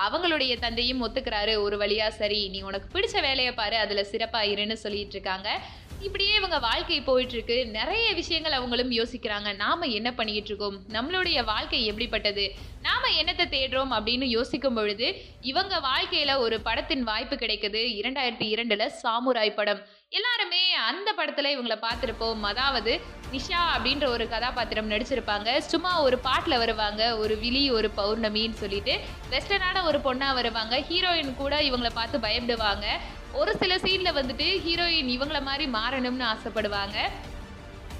அவங்களுடைய 0.07 0.59
தந்தையும் 0.59 1.03
ஒத்துக்கிறாரு. 1.07 1.61
ஒரு 1.61 1.77
வழியாக 1.77 2.15
சரி 2.15 2.49
நீ 2.49 2.61
உனக்கு 2.61 3.01
பிடிச்ச 3.01 3.21
வேலையை 3.21 3.53
பாரு 3.53 3.77
அதில் 3.77 4.05
சிறப்பாக 4.05 4.47
இருன்னு 4.47 4.73
சொல்லிட்டு 4.73 5.11
இருக்காங்க. 5.11 5.61
இப்படியே 6.01 6.35
இவங்க 6.35 6.59
வாழ்க்கை 6.59 7.01
போயிட்டுருக்கு. 7.01 7.71
நிறைய 7.71 8.15
விஷயங்கள் 8.15 8.53
அவங்களும் 8.53 8.91
யோசிக்கிறாங்க. 8.91 9.57
நாம் 9.57 9.83
என்ன 9.83 10.13
பண்ணிக்கிட்டு 10.13 10.49
இருக்கோம்? 10.49 10.79
நம்மளுடைய 10.89 11.45
வாழ்க்கை 11.45 11.87
எப்படிப்பட்டது? 11.87 12.55
நாம் 12.83 13.03
என்னத்தை 13.21 13.47
தேடுறோம் 13.47 13.95
அப்படின்னு 13.99 14.25
யோசிக்கும் 14.25 14.75
பொழுது 14.75 15.23
இவங்க 15.41 15.81
வாழ்க்கையில் 15.81 16.35
ஒரு 16.35 16.61
படத்தின் 16.61 17.03
வாய்ப்பு 17.03 17.37
கிடைக்குது. 17.37 17.83
இரண்டாயிரத்தி 18.01 18.43
இரண்டில் 18.43 18.93
சாமுராய் 19.03 19.55
படம். 19.55 19.87
எல்லாருமே 20.19 20.61
அந்த 20.91 21.09
படத்துல 21.19 21.51
இவங்கள 21.55 21.75
பார்த்துருப்போம் 21.83 22.41
அதாவது 22.51 22.93
நிஷா 23.33 23.61
அப்படின்ற 23.75 24.07
ஒரு 24.15 24.25
கதாபாத்திரம் 24.29 24.91
நடிச்சிருப்பாங்க. 24.91 25.59
சும்மா 25.59 25.93
ஒரு 26.07 26.19
பாட்டில் 26.19 26.57
வருவாங்க. 26.59 27.03
ஒரு 27.17 27.35
விழி 27.39 27.63
ஒரு 27.71 27.89
பௌர்ணமின்னு 27.99 28.61
சொல்லிட்டு 28.63 28.95
வெஸ்டர்னான 29.35 29.85
ஒரு 29.91 29.99
பொண்ணாக 30.07 30.39
வருவாங்க. 30.41 30.77
ஹீரோயின் 30.89 31.33
கூட 31.35 31.63
இவங்களை 31.69 31.93
பார்த்து 31.95 32.25
பயப்படுவாங்க. 32.27 32.87
ஒரு 33.33 33.55
சில 33.57 33.79
சீனில் 33.79 34.17
வந்துட்டு 34.21 34.49
ஹீரோயின் 34.67 35.15
இவங்கள 35.17 35.43
மாதிரி 35.43 35.67
மாறணும்னு 35.79 36.27
ஆசைப்படுவாங்க. 36.33 36.99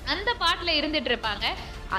அந்த 0.05 0.31
பாட்டில் 0.45 0.79
இருந்துட்டு 0.81 1.11
இருப்பாங்க. 1.13 1.47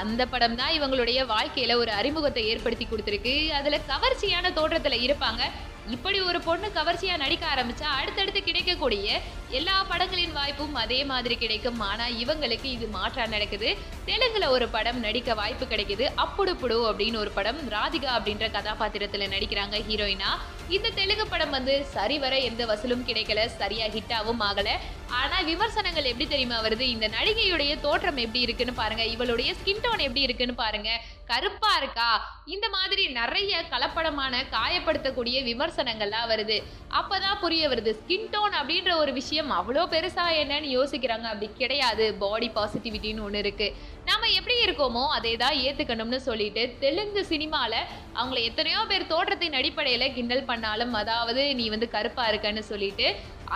அந்த 0.02 0.22
படம் 0.26 0.56
தான் 0.56 0.72
இவங்களுடைய 0.78 1.20
வாழ்க்கையில 1.34 1.74
ஒரு 1.74 1.92
அறிமுகத்தை 1.92 2.48
ஏற்படுத்தி 2.52 2.86
கொடுத்துருக்கு. 2.86 3.36
அதில் 3.58 3.86
கவர்ச்சியான 3.92 4.52
தோற்றத்தில் 4.52 5.02
இருப்பாங்க. 5.08 5.42
இப்படி 5.90 6.20
ஒரு 6.20 6.40
பொண்ணு 6.40 6.70
கவர்ச்சியா 6.74 7.16
நடிக்க 7.16 7.46
ஆரம்பிச்சா 7.46 7.82
அடுத்தடுத்து 7.82 8.42
கிடைக்கக்கூடிய 8.42 9.20
எல்லா 9.48 9.84
படங்களின் 9.88 10.32
வாய்ப்பும் 10.32 10.74
அதே 10.74 11.04
மாதிரி 11.04 11.36
கிடைக்கும். 11.36 11.80
ஆனா 11.80 12.08
இவங்களுக்கு 12.08 12.64
இது 12.64 12.86
மாற்றா 12.86 13.26
நடக்குது. 13.26 13.76
தெலுங்குல 14.06 14.48
ஒரு 14.48 14.68
படம் 14.68 15.00
நடிக்க 15.00 15.34
வாய்ப்பு 15.34 15.64
கிடைக்குது. 15.64 16.06
அப்புடு 16.16 16.54
புடு 16.54 16.92
அப்படின்னு 16.92 17.16
ஒரு 17.16 17.30
படம் 17.30 17.68
ராதிகா 17.68 18.10
அப்படின்ற 18.18 18.48
கதாபாத்திரத்துல 18.50 19.28
நடிக்கிறாங்க 19.34 19.78
ஹீரோயினா. 19.90 20.38
இந்த 20.68 20.90
தெலுங்கு 20.90 21.26
படம் 21.26 21.50
வந்து 21.50 21.84
சரிவர 21.84 22.38
எந்த 22.38 22.66
வசூலும் 22.66 23.06
கிடைக்கல. 23.06 23.46
சரியா 23.46 23.86
ஹிட்டாவும் 23.86 24.40
ஆகல. 24.40 24.68
ஆனா 25.08 25.40
விமர்சனங்கள் 25.40 26.04
எப்படி 26.04 26.28
தெரியுமா 26.28 26.62
வருது? 26.62 26.80
இந்த 26.80 27.08
நடிகையுடைய 27.08 27.80
தோற்றம் 27.80 28.16
எப்படி 28.16 28.40
இருக்குன்னு 28.40 28.72
பாருங்க. 28.72 29.04
இவளுடைய 29.04 29.52
ஸ்கின் 29.52 29.82
டோன் 29.82 29.98
எப்படி 29.98 30.20
இருக்குன்னு 30.20 30.54
பாருங்க. 30.54 31.00
கருப்பா 31.32 31.70
இருக்கா? 31.80 32.08
இந்த 32.54 32.66
மாதிரி 32.76 33.02
நிறைய 33.18 33.52
கலப்படமான 33.72 34.40
காயப்படுத்தக்கூடிய 34.54 35.36
விமர்சனங்கள்லாம் 35.50 36.30
வருது. 36.32 36.56
அப்பதான் 37.00 37.40
புரிய 37.44 37.62
வருது 37.72 37.92
ஸ்கின் 38.00 38.28
டோன் 38.32 38.54
அப்படின்ற 38.60 38.92
ஒரு 39.02 39.12
விஷயம் 39.20 39.50
அவ்வளோ 39.58 39.84
பெருசா 39.94 40.26
என்னன்னு 40.42 40.70
யோசிக்கிறாங்க. 40.78 41.26
அப்படி 41.32 41.48
கிடையாது. 41.62 42.06
பாடி 42.22 42.50
பாசிட்டிவிட்டின்னு 42.56 43.24
ஒன்று 43.26 43.42
இருக்கு. 43.44 43.68
நாம 44.08 44.28
எப்படி 44.38 44.56
இருக்கோமோ 44.66 45.04
அதை 45.16 45.34
தான் 45.44 45.58
ஏத்துக்கணும்னு 45.66 46.20
சொல்லிட்டு 46.28 46.62
தெலுங்கு 46.84 47.22
சினிமால 47.32 47.72
அவங்கள 48.18 48.40
எத்தனையோ 48.48 48.80
பேர் 48.90 49.10
தோற்றத்தின் 49.12 49.58
அடிப்படையில் 49.60 50.14
கிண்டல் 50.16 50.48
பண்ணாலும் 50.50 50.94
அதாவது 51.02 51.44
நீ 51.60 51.66
வந்து 51.74 51.88
கருப்பா 51.96 52.24
இருக்கன்னு 52.32 52.64
சொல்லிட்டு 52.72 53.06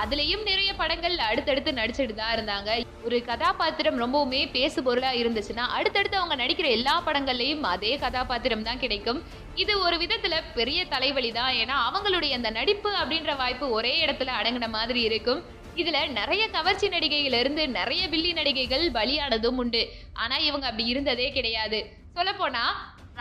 அதுலயும் 0.03 0.45
நிறைய 0.49 0.71
படங்கள் 0.81 1.17
அடுத்தடுத்து 1.27 1.71
நடிச்சுட்டு 1.79 2.15
தான் 2.21 2.33
இருந்தாங்க. 2.37 2.71
ஒரு 3.07 3.19
கதாபாத்திரம் 3.31 3.99
ரொம்பவுமே 4.03 4.41
பேசு 4.57 4.79
பொருளா 4.87 5.11
இருந்துச்சுன்னா 5.21 5.65
அடுத்தடுத்து 5.79 6.17
அவங்க 6.21 6.37
நடிக்கிற 6.43 6.69
எல்லா 6.77 6.95
படங்கள்லயும் 7.07 7.63
அதே 7.73 7.93
கதாபாத்திரம் 8.05 8.65
தான் 8.69 8.83
கிடைக்கும். 8.85 9.21
இது 9.63 9.75
ஒரு 9.87 9.97
விதத்துல 10.03 10.35
பெரிய 10.57 10.81
தலைவலி 10.95 11.31
தான் 11.39 11.53
ஏன்னா 11.63 11.77
அவங்களுடைய 11.89 12.33
அந்த 12.39 12.51
நடிப்பு 12.59 12.91
அப்படின்ற 13.03 13.35
வாய்ப்பு 13.43 13.69
ஒரே 13.79 13.95
இடத்துல 14.07 14.35
அடங்கின 14.41 14.69
மாதிரி 14.79 15.03
இருக்கும். 15.11 15.41
இதுல 15.83 15.99
நிறைய 16.19 16.43
கவர்ச்சி 16.57 16.87
நடிகைகள் 16.89 17.39
இருந்து 17.41 17.65
நிறைய 17.79 18.03
வில்லி 18.13 18.33
நடிகைகள் 18.41 18.85
பலியானதும் 18.99 19.59
உண்டு. 19.63 19.83
ஆனா 20.23 20.37
இவங்க 20.49 20.67
அப்படி 20.71 20.87
இருந்ததே 20.95 21.31
கிடையாது. 21.39 21.81
சொல்லப்போனா 22.19 22.67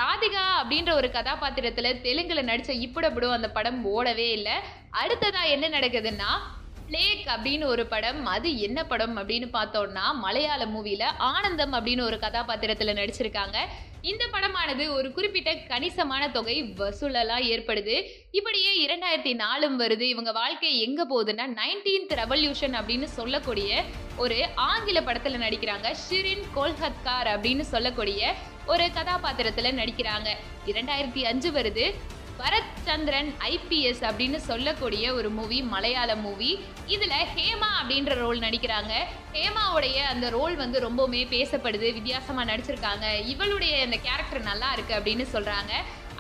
ராதிகா 0.02 0.44
அப்படின்ற 0.60 0.92
ஒரு 1.00 1.08
கதாபாத்திரத்துல 1.18 1.92
தெலுங்குல 2.06 2.42
நடிச்ச 2.52 2.72
இப்படப்படும் 2.86 3.36
அந்த 3.38 3.50
படம் 3.58 3.80
ஓடவே 3.96 4.28
இல்லை. 4.38 4.56
அடுத்ததா 5.02 5.42
என்ன 5.56 5.66
நடக்குதுன்னா 5.78 6.30
பிளேக் 6.88 7.26
அப்படின்னு 7.26 7.66
ஒரு 7.66 7.86
படம் 7.86 8.26
அது 8.26 8.58
என்ன 8.58 8.84
படம் 8.84 9.18
அப்படின்னு 9.18 9.50
பார்த்தோம்னா 9.54 10.14
மலையாள 10.14 10.66
மூவியில் 10.66 11.04
ஆனந்தம் 11.04 11.74
அப்படின்னு 11.74 12.02
ஒரு 12.02 12.18
கதாபாத்திரத்துல 12.18 12.94
நடிச்சிருக்காங்க. 12.94 13.58
இந்த 14.02 14.26
படமானது 14.32 14.90
ஒரு 14.90 15.12
குறிப்பிட்ட 15.12 15.56
கணிசமான 15.56 16.30
தொகை 16.30 16.64
வசூலெல்லாம் 16.64 17.44
ஏற்படுது. 17.44 18.04
இப்படியே 18.32 18.88
இரண்டாயிரத்தி 18.88 19.36
நாலும் 19.36 19.80
வருது. 19.80 20.00
இவங்க 20.00 20.32
வாழ்க்கை 20.32 20.82
எங்க 20.82 21.08
போகுதுன்னா 21.10 21.58
நைன்டீன்த் 21.58 22.14
ரெவல்யூஷன் 22.14 22.76
அப்படின்னு 22.76 23.04
சொல்லக்கூடிய 23.04 23.84
ஒரு 24.18 24.46
ஆங்கில 24.56 25.02
படத்துல 25.02 25.38
நடிக்கிறாங்க. 25.38 25.96
ஷிரின் 26.10 26.44
கோல்ஹத்கார் 26.56 27.30
அப்படின்னு 27.32 27.62
சொல்லக்கூடிய 27.62 28.34
ஒரு 28.66 28.84
கதாபாத்திரத்துல 28.84 29.72
நடிக்கிறாங்க. 29.82 30.30
இரண்டாயிரத்தி 30.66 31.22
அஞ்சு 31.22 31.52
வருது. 31.52 31.94
பரத் 32.40 32.74
சந்திரன் 32.84 33.34
ஐபிஎஸ் 33.50 34.02
அப்படின்னு 34.08 34.36
சொல்லக்கூடிய 34.36 35.14
ஒரு 35.14 35.30
மூவி 35.30 35.62
மலையாள 35.62 36.16
மூவி 36.16 36.64
இதுல 36.88 37.14
ஹேமா 37.36 37.70
அப்படின்ற 37.82 38.14
ரோல் 38.16 38.40
நடிக்கிறாங்க. 38.40 38.94
ஹேமாவுடைய 39.34 39.96
அந்த 40.14 40.30
ரோல் 40.30 40.56
வந்து 40.56 40.80
ரொம்பவுமே 40.90 41.22
பேசப்படுது 41.36 41.94
வித்தியாசமா 41.94 42.44
நடிச்சிருக்காங்க. 42.44 43.26
இவளுடைய 43.26 43.84
அந்த 43.84 43.98
கேரக்டர் 43.98 44.42
நல்லா 44.42 44.74
இருக்கு 44.74 44.96
அப்படின்னு 44.96 45.26
சொல்றாங்க. 45.36 45.72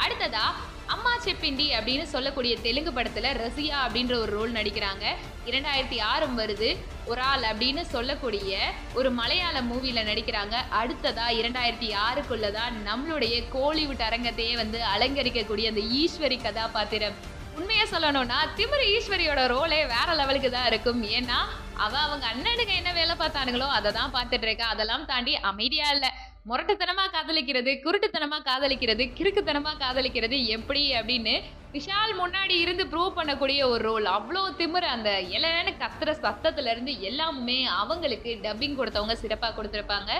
அடுத்ததா 0.05 0.45
அம்மா 0.93 1.11
செப்பிண்டி 1.23 1.65
அப்படின்னு 1.77 2.03
சொல்லக்கூடிய 2.03 2.57
தெலுங்கு 2.65 2.91
படத்துல 2.91 3.27
ரசியா 3.43 3.77
அப்படின்ற 3.85 4.13
ஒரு 4.15 4.31
ரோல் 4.37 4.51
நடிக்கிறாங்க. 4.51 5.05
இரண்டாயிரத்தி 5.45 6.01
ஆறும் 6.01 6.39
வருது. 6.39 6.77
ஒரு 7.05 7.21
ஆள் 7.21 7.41
அப்படின்னு 7.41 7.81
சொல்லக்கூடிய 7.81 8.59
ஒரு 8.93 9.11
மலையாள 9.11 9.61
மூவியில 9.61 10.03
நடிக்கிறாங்க. 10.09 10.55
அடுத்ததா 10.81 11.25
இரண்டாயிரத்தி 11.41 11.89
ஆறுக்குள்ளதான் 12.07 12.75
நம்மளுடைய 12.89 13.43
கோலிவுட் 13.53 14.05
அரங்கத்தையே 14.09 14.55
வந்து 14.55 14.81
அலங்கரிக்கக்கூடிய 14.95 15.67
அந்த 15.67 15.81
ஈஸ்வரி 16.01 16.41
கதாபாத்திரம். 16.41 17.13
உண்மையா 17.55 17.83
சொல்லணும்னா 17.83 18.39
திமிரு 18.55 18.85
ஈஸ்வரியோட 18.95 19.41
ரோலே 19.55 19.81
வேற 19.95 20.07
லெவலுக்கு 20.13 20.51
தான் 20.51 20.65
இருக்கும். 20.65 21.03
ஏன்னா 21.03 21.39
அவ 21.73 21.97
அவங்க 21.97 22.25
அண்ணனுங்க 22.33 22.73
என்ன 22.75 22.91
வேலை 22.93 23.15
பார்த்தானுங்களோ 23.15 23.67
அதை 23.77 23.91
தான் 23.91 24.13
பார்த்துட்டு 24.13 24.47
இருக்கா. 24.47 24.67
அதெல்லாம் 24.67 25.05
தாண்டி 25.05 25.35
அமைதியா 25.37 25.89
இல்லை. 25.91 26.09
முரட்டுத்தனமா 26.45 27.03
காதலிக்கிறது 27.13 27.71
குருட்டுத்தனமா 27.83 28.37
காதலிக்கிறது 28.49 29.03
கிறுக்குத்தனமா 29.17 29.71
காதலிக்கிறது 29.79 30.37
எப்படி 30.47 30.83
அப்படின்னு 30.97 31.33
விஷால் 31.73 32.13
முன்னாடி 32.19 32.55
இருந்து 32.63 32.83
ப்ரூவ் 32.91 33.17
பண்ணக்கூடிய 33.19 33.61
ஒரு 33.71 33.81
ரோல் 33.83 34.07
அவ்வளோ 34.15 34.43
திமிரு 34.59 34.87
அந்த 34.95 35.11
இலைன்னு 35.35 35.71
கத்துற 35.81 36.11
சத்தத்துல 36.25 36.71
இருந்து 36.73 36.93
எல்லாமுமே 37.09 37.57
அவங்களுக்கு 37.81 38.33
டப்பிங் 38.45 38.77
கொடுத்தவங்க 38.79 39.15
சிறப்பா 39.23 39.49
கொடுத்துருப்பாங்க. 39.57 40.11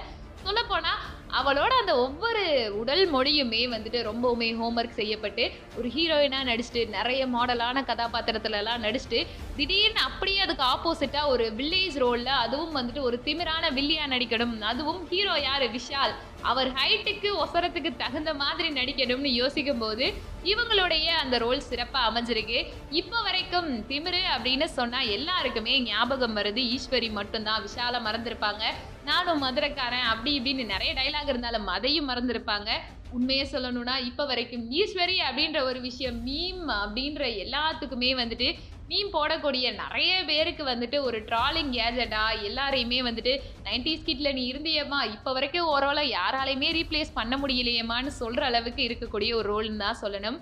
சொல்லப்போனால் 0.45 1.01
அவளோட 1.31 1.73
அந்த 1.79 1.95
ஒவ்வொரு 1.95 2.43
உடல் 2.77 3.13
மொழியுமே 3.13 3.61
வந்துட்டு 3.69 3.99
ரொம்பவுமே 4.03 4.49
ஹோம்ஒர்க் 4.61 4.99
செய்யப்பட்டு 4.99 5.51
ஒரு 5.77 5.87
ஹீரோயினா 5.87 6.39
நடிச்சுட்டு 6.43 6.89
நிறைய 6.89 7.27
மாடலான 7.27 7.81
கதாபாத்திரத்துல 7.81 8.51
எல்லாம் 8.51 8.83
நடிச்சுட்டு 8.83 9.25
திடீர்னு 9.55 9.99
அப்படியே 9.99 10.39
அதுக்கு 10.39 10.63
ஆப்போசிட்டா 10.63 11.27
ஒரு 11.27 11.53
வில்லேஜ் 11.57 11.97
ரோல்ல 12.03 12.25
அதுவும் 12.25 12.75
வந்துட்டு 12.75 12.99
ஒரு 12.99 13.21
திமிரான 13.25 13.71
வில்லியா 13.75 14.05
நடிக்கணும். 14.09 14.61
அதுவும் 14.61 15.07
ஹீரோ 15.07 15.39
யாரு? 15.39 15.67
விஷால். 15.67 16.13
அவர் 16.51 16.69
ஹைட்டுக்கு 16.77 17.29
ஒசரத்துக்கு 17.43 17.91
தகுந்த 18.01 18.31
மாதிரி 18.41 18.69
நடிக்கணும்னு 18.79 19.29
யோசிக்கும் 19.41 19.81
போது 19.83 20.05
இவங்களுடைய 20.51 21.05
அந்த 21.21 21.35
ரோல் 21.43 21.67
சிறப்பாக 21.69 22.09
அமைஞ்சிருக்கு. 22.09 22.59
இப்போ 22.99 23.17
வரைக்கும் 23.27 23.69
திமிரு 23.91 24.21
அப்படின்னு 24.33 24.67
சொன்னால் 24.79 25.11
எல்லாருக்குமே 25.17 25.75
ஞாபகம் 25.91 26.37
வருது. 26.39 26.63
ஈஸ்வரி 26.75 27.09
மட்டும்தான். 27.19 27.63
விஷால 27.67 28.01
மறந்துருப்பாங்க. 28.07 28.63
நானும் 29.09 29.41
மதுரைக்காரன் 29.45 30.09
அப்படி 30.11 30.31
இப்படின்னு 30.39 30.65
நிறைய 30.73 30.91
டைலாக் 30.99 31.31
இருந்தாலும் 31.33 31.67
அதையும் 31.77 32.09
மறந்துருப்பாங்க. 32.11 32.69
உண்மையை 33.17 33.43
சொல்லணும்னா 33.51 33.95
இப்போ 34.09 34.23
வரைக்கும் 34.29 34.63
ஈஸ்வரி 34.79 35.17
அப்படின்ற 35.27 35.59
ஒரு 35.69 35.79
விஷயம் 35.89 36.17
மீம் 36.27 36.63
அப்படின்ற 36.81 37.23
எல்லாத்துக்குமே 37.43 38.09
வந்துட்டு 38.21 38.47
மீம் 38.89 39.13
போடக்கூடிய 39.13 39.67
நிறைய 39.81 40.11
பேருக்கு 40.23 40.63
வந்துட்டு 40.63 40.97
ஒரு 41.07 41.17
ட்ராலிங் 41.29 41.71
கேஜெட்டா 41.75 42.23
எல்லாரையுமே 42.49 42.99
வந்துட்டு 43.07 43.33
நைன்டிஸ் 43.67 44.07
கிட்ல 44.07 44.31
நீ 44.37 44.43
இருந்தியம்மா 44.51 44.99
இப்போ 45.15 45.31
வரைக்கும் 45.33 45.69
ஓரளவு 45.73 46.11
யாராலையுமே 46.17 46.69
ரீப்ளேஸ் 46.77 47.15
பண்ண 47.19 47.35
முடியலையம்மான்னு 47.43 48.11
சொல்கிற 48.21 48.43
அளவுக்கு 48.45 48.81
இருக்கக்கூடிய 48.89 49.31
ஒரு 49.39 49.47
ரோல்னு 49.53 49.83
தான் 49.85 50.01
சொல்லணும். 50.03 50.37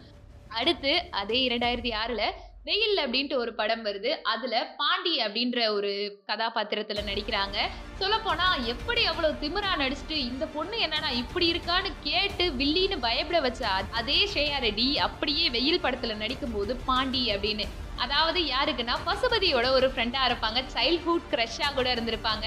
அடுத்து 0.52 0.92
அதே 1.22 1.38
இரண்டாயிரத்தி 1.48 1.94
ஆறில் 2.02 2.26
வெயில் 2.68 3.00
அப்படின்ட்டு 3.04 3.40
ஒரு 3.44 3.52
படம் 3.60 3.84
வருது. 3.86 4.12
அதில் 4.34 4.68
பாண்டி 4.80 5.14
அப்படின்ற 5.26 5.60
ஒரு 5.78 5.92
கதாபாத்திரத்தில் 6.30 7.08
நடிக்கிறாங்க. 7.10 7.58
சொல்லப்போனால் 8.02 8.68
எப்படி 8.74 9.02
அவ்வளோ 9.12 9.32
திமிரா 9.42 9.72
நடிச்சுட்டு 9.84 10.18
இந்த 10.32 10.46
பொண்ணு 10.56 10.78
என்னன்னா 10.86 11.12
இப்படி 11.22 11.48
இருக்கான்னு 11.54 11.92
கேட்டு 12.08 12.46
வில்லின்னு 12.62 13.00
பயப்பட 13.08 13.42
வச்ச 13.48 13.64
அதே 14.02 14.20
ஷேயா 14.36 14.60
ரெட்டி 14.68 14.88
அப்படியே 15.08 15.48
வெயில் 15.58 15.84
படத்தில் 15.88 16.22
நடிக்கும்போது 16.24 16.76
பாண்டி 16.90 17.24
அப்படின்னு 17.36 17.68
அதாவது 17.98 18.40
யாருக்குன்னா 18.42 18.96
பசுபதியோட 19.06 19.70
ஒரு 19.72 19.88
ஃப்ரெண்டாக 19.88 20.30
இருப்பாங்க. 20.30 20.64
சைல்ட்ஹுட் 20.76 21.30
க்ரஷ்ஷாக 21.32 21.74
கூட 21.74 21.94
இருந்திருப்பாங்க. 21.94 22.46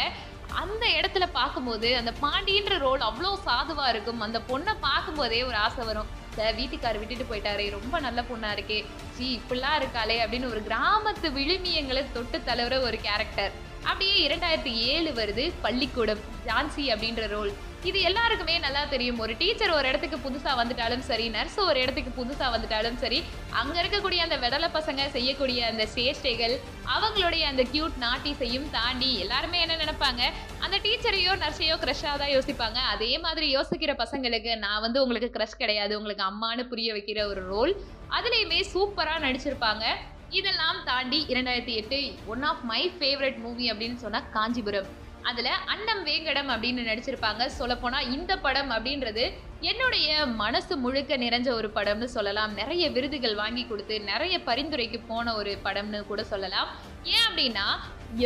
அந்த 0.49 0.87
இடத்துல 0.87 1.25
பார்க்கும்போது 1.33 1.97
அந்த 1.97 2.13
பாண்டின்ற 2.23 2.79
ரோல் 2.79 3.01
அவ்வளோ 3.01 3.39
சாதுவாக 3.45 3.89
இருக்கும். 3.89 4.21
அந்த 4.21 4.39
பொண்ணை 4.49 4.75
பார்க்கும்போதே 4.81 5.43
ஒரு 5.45 5.57
ஆசை 5.57 5.85
வரும். 5.85 6.25
சார் 6.37 6.55
விட்டுட்டு 6.55 7.27
போயிட்டாரே 7.31 7.71
ரொம்ப 7.71 8.01
நல்ல 8.01 8.23
பொண்ணா 8.23 8.51
இருக்கே. 8.57 8.85
ஜி 9.17 9.41
இப்படிலாம் 9.41 9.79
இருக்காளே 9.81 10.17
அப்படின்னு 10.25 10.51
ஒரு 10.51 10.63
கிராமத்து 10.69 11.31
விழுமியங்களை 11.39 12.13
தொட்டு 12.13 12.43
தழுவுற 12.47 12.81
ஒரு 12.81 12.99
கேரக்டர் 13.01 13.66
அப்படியே 13.91 14.17
இரண்டாயிரத்தி 14.27 14.75
ஏழு 14.93 15.11
வருது 15.21 15.47
பள்ளிக்கூடம் 15.65 16.23
ஜான்சி 16.49 16.85
அப்படின்ற 16.95 17.25
ரோல் 17.37 17.53
இது 17.89 17.99
எல்லாருக்குமே 18.09 18.55
நல்லா 18.65 18.81
தெரியும். 18.93 19.19
ஒரு 19.25 19.33
டீச்சர் 19.41 19.73
ஒரு 19.77 19.87
இடத்துக்கு 19.91 20.19
புதுசா 20.25 20.53
வந்துட்டாலும் 20.61 21.03
சரி 21.09 21.27
நர்ஸ் 21.35 21.59
ஒரு 21.67 21.79
இடத்துக்கு 21.83 22.13
புதுசா 22.19 22.47
வந்துட்டாலும் 22.55 22.97
சரி 23.03 23.19
அங்க 23.61 23.75
இருக்கக்கூடிய 23.83 24.21
அந்த 24.25 24.37
வெடலை 24.45 24.69
பசங்க 24.77 25.03
செய்யக்கூடிய 25.17 25.61
அந்த 25.73 25.85
சேஷ்டைகள் 25.95 26.55
அவங்களுடைய 26.95 27.43
அந்த 27.51 27.65
கியூட் 27.73 28.01
நாட்டிஸையும் 28.07 28.67
தாண்டி 28.77 29.11
எல்லாருமே 29.25 29.61
என்ன 29.65 29.77
நினைப்பாங்க? 29.83 30.23
அந்த 30.65 30.77
டீச்சரையோ 30.87 31.35
நர்ஸையோ 31.45 31.77
க்ரஷ்ஷாக 31.85 32.17
தான் 32.23 32.35
யோசிப்பாங்க. 32.37 32.81
அதே 32.95 33.13
மாதிரி 33.27 33.49
யோசிக்கிற 33.57 33.95
பசங்களுக்கு 34.03 34.53
நான் 34.65 34.85
வந்து 34.87 35.01
உங்களுக்கு 35.05 35.31
க்ரஷ் 35.39 35.61
கிடையாது. 35.63 35.95
உங்களுக்கு 36.01 36.27
அம்மான்னு 36.31 36.71
புரிய 36.73 36.91
வைக்கிற 36.99 37.21
ஒரு 37.35 37.45
ரோல் 37.55 37.75
அதுலேயுமே 38.19 38.61
சூப்பராக 38.75 39.25
நடிச்சிருப்பாங்க. 39.29 39.87
இதெல்லாம் 40.31 40.79
தாண்டி 40.85 41.19
இரண்டாயிரத்தி 41.29 41.75
எட்டு 41.81 41.99
one 42.27 42.43
of 42.43 42.63
my 42.71 42.93
favourite 42.99 43.39
movie 43.39 43.71
அப்படின்னு 43.73 43.95
சொன்னால் 43.95 44.31
காஞ்சிபுரம். 44.33 44.89
அதில் 45.23 45.51
அன்னம் 45.67 46.03
வேங்கடம் 46.05 46.49
அப்படின்னு 46.49 46.83
நடிச்சிருப்பாங்க. 46.89 47.47
சொல்லப்போனால் 47.47 48.11
இந்த 48.11 48.33
படம் 48.39 48.71
அப்படின்றது 48.71 49.25
என்னுடைய 49.61 50.27
மனசு 50.27 50.77
முழுக்க 50.77 51.17
நிறைஞ்ச 51.17 51.49
ஒரு 51.49 51.71
படம்னு 51.75 52.05
சொல்லலாம். 52.05 52.55
நிறைய 52.55 52.91
விருதுகள் 52.91 53.35
வாங்கி 53.35 53.65
கொடுத்து 53.65 54.01
நிறைய 54.01 54.39
பரிந்துரைக்கு 54.39 55.01
போன 55.07 55.35
ஒரு 55.35 55.59
படம்னு 55.65 56.01
கூட 56.07 56.25
சொல்லலாம். 56.25 56.69
ஏன் 57.03 57.27
அப்படின்னா 57.29 57.67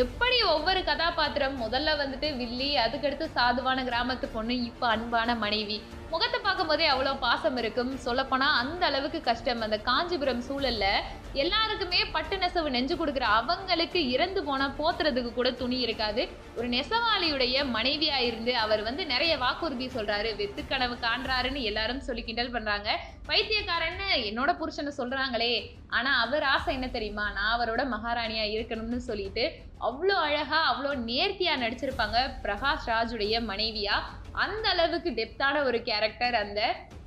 எப்படி 0.02 0.42
ஒவ்வொரு 0.42 0.85
கதாபாத்திரம் 0.85 1.57
முதல்ல 1.62 1.95
வந்துட்டு 2.02 2.37
வில்லி 2.37 2.76
அதுக்கடுத்து 2.76 3.28
சாதுவான 3.37 3.85
கிராமத்து 3.88 4.28
பொண்ணு 4.33 4.64
இப்போ 4.64 4.88
அன்பான 4.88 5.35
மனைவி 5.35 5.83
முகத்தை 6.12 6.38
பார்க்கும்போதே 6.45 6.87
அவ்வளோ 6.93 7.11
பாசம் 7.25 7.59
இருக்கும். 7.61 7.90
சொல்லப்போனால் 8.05 8.57
அந்த 8.62 8.83
அளவுக்கு 8.90 9.19
கஷ்டம். 9.29 9.61
அந்த 9.67 9.76
காஞ்சிபுரம் 9.88 10.43
சூழலில் 10.47 11.05
எல்லாருக்குமே 11.43 12.00
பட்டு 12.14 12.37
நெசவு 12.43 12.69
நெஞ்சு 12.76 12.95
கொடுக்குற 13.00 13.26
அவங்களுக்கு 13.40 14.00
இறந்து 14.14 14.40
போனால் 14.49 14.75
போத்துறதுக்கு 14.81 15.31
கூட 15.35 15.50
துணி 15.61 15.79
இருக்காது. 15.87 16.23
ஒரு 16.59 16.69
நெசவாளியுடைய 16.76 17.57
மனைவியாக 17.76 18.26
இருந்து 18.31 18.55
அவர் 18.64 18.83
வந்து 18.88 19.05
நிறைய 19.12 19.35
வாக்குறுதி 19.45 19.88
சொல்கிறாரு 19.97 20.33
வெத்து 20.40 20.64
கனவு 20.73 20.97
காண்றாருன்னு 21.07 21.62
எல்லாரும் 21.71 22.07
சொல்லி 22.09 22.25
கிண்டல் 22.29 22.55
பண்ணுறாங்க 22.57 22.90
பைத்தியக்காரன்னு 23.30 24.06
என்னோட 24.28 24.50
புருஷனை 24.60 24.92
சொல்றாங்களே 25.00 25.52
ஆனா 25.96 26.10
அவர் 26.22 26.44
ஆசை 26.54 26.70
என்ன 26.76 26.88
தெரியுமா? 26.94 27.26
நான் 27.37 27.52
அவரோட 27.56 27.82
மகாராணியா 27.92 28.44
இருக்கணும்னு 28.54 28.99
சொல்லிட்டு 29.10 29.44
அவ்வளோ 29.88 30.16
அழகா 30.26 30.58
அவ்வளோ 30.70 30.92
நேர்த்தியா 31.10 31.52
நடிச்சிருப்பாங்க 31.62 32.18
பிரகாஷ் 32.44 32.88
ராஜுடைய 32.92 33.37
மனைவியா. 33.50 33.96
அந்த 34.44 34.66
அளவுக்கு 34.75 35.12
டெப்தான 35.20 35.62
ஒரு 35.68 35.78
கேரக்டர் 35.88 36.37
அந்த 36.42 36.60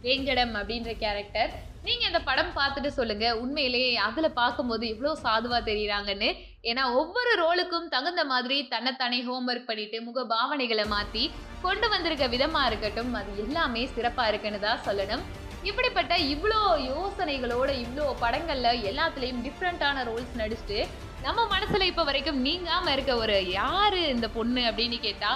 வேங்கடம் 0.05 0.55
அப்படின்ற 0.61 0.93
கேரக்டர் 1.03 1.51
நீங்கள் 1.87 2.09
இந்த 2.09 2.19
படம் 2.29 2.55
பார்த்துட்டு 2.57 2.89
சொல்லுங்க. 2.97 3.27
உண்மையிலேயே 3.43 3.91
அதில் 4.07 4.37
பார்க்கும்போது 4.41 4.85
இவ்வளோ 4.93 5.13
சாதுவாக 5.25 5.61
தெரியுறாங்கன்னு. 5.69 6.29
ஏன்னா 6.69 6.83
ஒவ்வொரு 6.99 7.31
ரோலுக்கும் 7.43 7.91
தகுந்த 7.95 8.23
மாதிரி 8.33 8.57
தன்னைத்தானே 8.73 9.19
ஹோம்ஒர்க் 9.29 9.69
பண்ணிட்டு 9.69 9.99
முக 10.07 10.25
பாவனைகளை 10.33 10.85
மாற்றி 10.95 11.23
கொண்டு 11.67 11.87
வந்திருக்க 11.93 12.27
விதமாக 12.35 12.69
இருக்கட்டும் 12.71 13.13
அது 13.21 13.31
எல்லாமே 13.45 13.83
சிறப்பாக 13.95 14.31
இருக்குன்னு 14.31 14.67
தான் 14.67 14.85
சொல்லணும். 14.89 15.25
இப்படிப்பட்ட 15.69 16.13
இவ்வளோ 16.33 16.59
யோசனைகளோட 16.91 17.69
இவ்வளோ 17.83 18.05
படங்கள்ல 18.21 18.69
எல்லாத்துலேயும் 18.89 19.43
டிஃப்ரெண்ட்டான 19.45 20.03
ரோல்ஸ் 20.09 20.33
நடிச்சுட்டு 20.37 20.79
நம்ம 21.23 21.41
மனசுல 21.55 21.85
இப்போ 21.91 22.03
வரைக்கும் 22.03 22.39
நீங்காம 22.45 22.91
இருக்க 22.91 23.15
ஒரு 23.15 23.37
யாரு 23.49 24.01
இந்த 24.07 24.27
பொண்ணு 24.27 24.61
அப்படின்னு 24.69 24.99
கேட்டா 24.99 25.31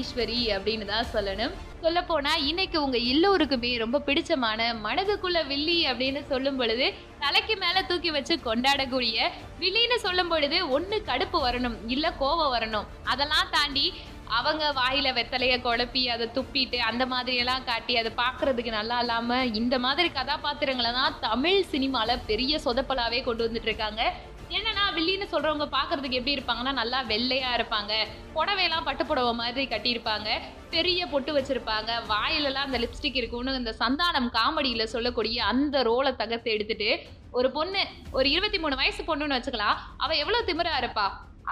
ஈஸ்வரி 0.00 0.40
அப்படின்னு 0.56 0.84
தான் 0.84 1.10
சொல்லணும். 1.14 1.54
சொல்ல 1.82 2.00
போனா 2.02 2.32
இன்னைக்கு 2.48 2.82
உங்கள் 2.82 3.06
எல்லோருக்குமே 3.12 3.70
ரொம்ப 3.76 4.02
பிடிச்சமான 4.06 4.60
மனதுக்குள்ள 4.84 5.46
வில்லி 5.46 5.86
அப்படின்னு 5.86 6.20
சொல்லும் 6.26 6.56
பொழுது 6.56 6.86
தலைக்கு 7.18 7.56
மேலே 7.56 7.80
தூக்கி 7.88 8.10
வச்சு 8.10 8.34
கொண்டாடக்கூடிய 8.44 9.16
வில்லின்னு 9.60 9.96
சொல்லும் 9.96 10.28
பொழுது 10.28 10.58
ஒன்று 10.68 11.02
கடுப்பு 11.06 11.38
வரணும் 11.46 11.76
இல்லை 11.86 12.10
கோவம் 12.20 12.52
வரணும். 12.56 12.86
அதெல்லாம் 13.04 13.50
தாண்டி 13.50 13.92
அவங்க 14.38 14.72
வாயில 14.72 15.08
வெத்தலைய 15.16 15.54
குழப்பி 15.60 16.02
அதை 16.08 16.26
துப்பிட்டு 16.34 16.78
அந்த 16.90 17.06
மாதிரி 17.06 17.36
எல்லாம் 17.36 17.64
காட்டி 17.64 17.96
அதை 17.96 18.12
பார்க்கிறதுக்கு 18.16 18.70
நல்லா 18.70 18.98
இல்லாம 18.98 19.44
இந்த 19.44 19.78
மாதிரி 19.78 20.10
கதாபாத்திரங்களை 20.10 20.92
தான் 20.92 21.16
தமிழ் 21.20 21.64
சினிமால 21.72 22.18
பெரிய 22.26 22.60
சொதப்பலாவே 22.64 23.22
கொண்டு 23.24 23.44
வந்துட்டு 23.48 23.70
இருக்காங்க. 23.70 24.02
வில்லின்னு 24.96 25.26
சொல்றவங்க 25.32 25.66
பாக்குறதுக்கு 25.76 26.18
எப்படி 26.20 26.34
இருப்பாங்கன்னா 26.36 26.72
நல்லா 26.80 26.98
வெள்ளையா 27.12 27.50
இருப்பாங்க. 27.58 27.92
புடவையெல்லாம் 28.36 28.86
பட்டு 28.88 29.06
புடவை 29.06 29.32
மாதிரி 29.40 29.64
கட்டியிருப்பாங்க. 29.72 30.28
பெரிய 30.74 31.06
பொட்டு 31.06 31.32
வச்சிருப்பாங்க. 31.38 31.90
வாயிலெல்லாம் 32.12 32.68
அந்த 32.68 32.78
லிப்ஸ்டிக் 32.84 33.18
இருக்கும்னு 33.20 33.54
இந்த 33.54 33.74
சந்தானம் 33.82 34.28
காமெடியில 34.38 34.84
சொல்லக்கூடிய 34.94 35.44
அந்த 35.44 35.82
ரோலை 35.90 36.12
தகர்த்து 36.22 36.50
எடுத்துட்டு 36.56 36.90
ஒரு 37.38 37.50
பொண்ணு 37.50 37.82
ஒரு 38.10 38.30
இருபத்தி 38.30 38.58
மூணு 38.58 38.76
வயசு 38.76 39.02
பொண்ணுன்னு 39.10 39.38
வச்சுக்கலாம். 39.38 39.78
அவ 39.96 40.16
எவ்வளவு 40.22 40.48
திமிரா 40.48 40.74
இருப்பா? 40.82 41.06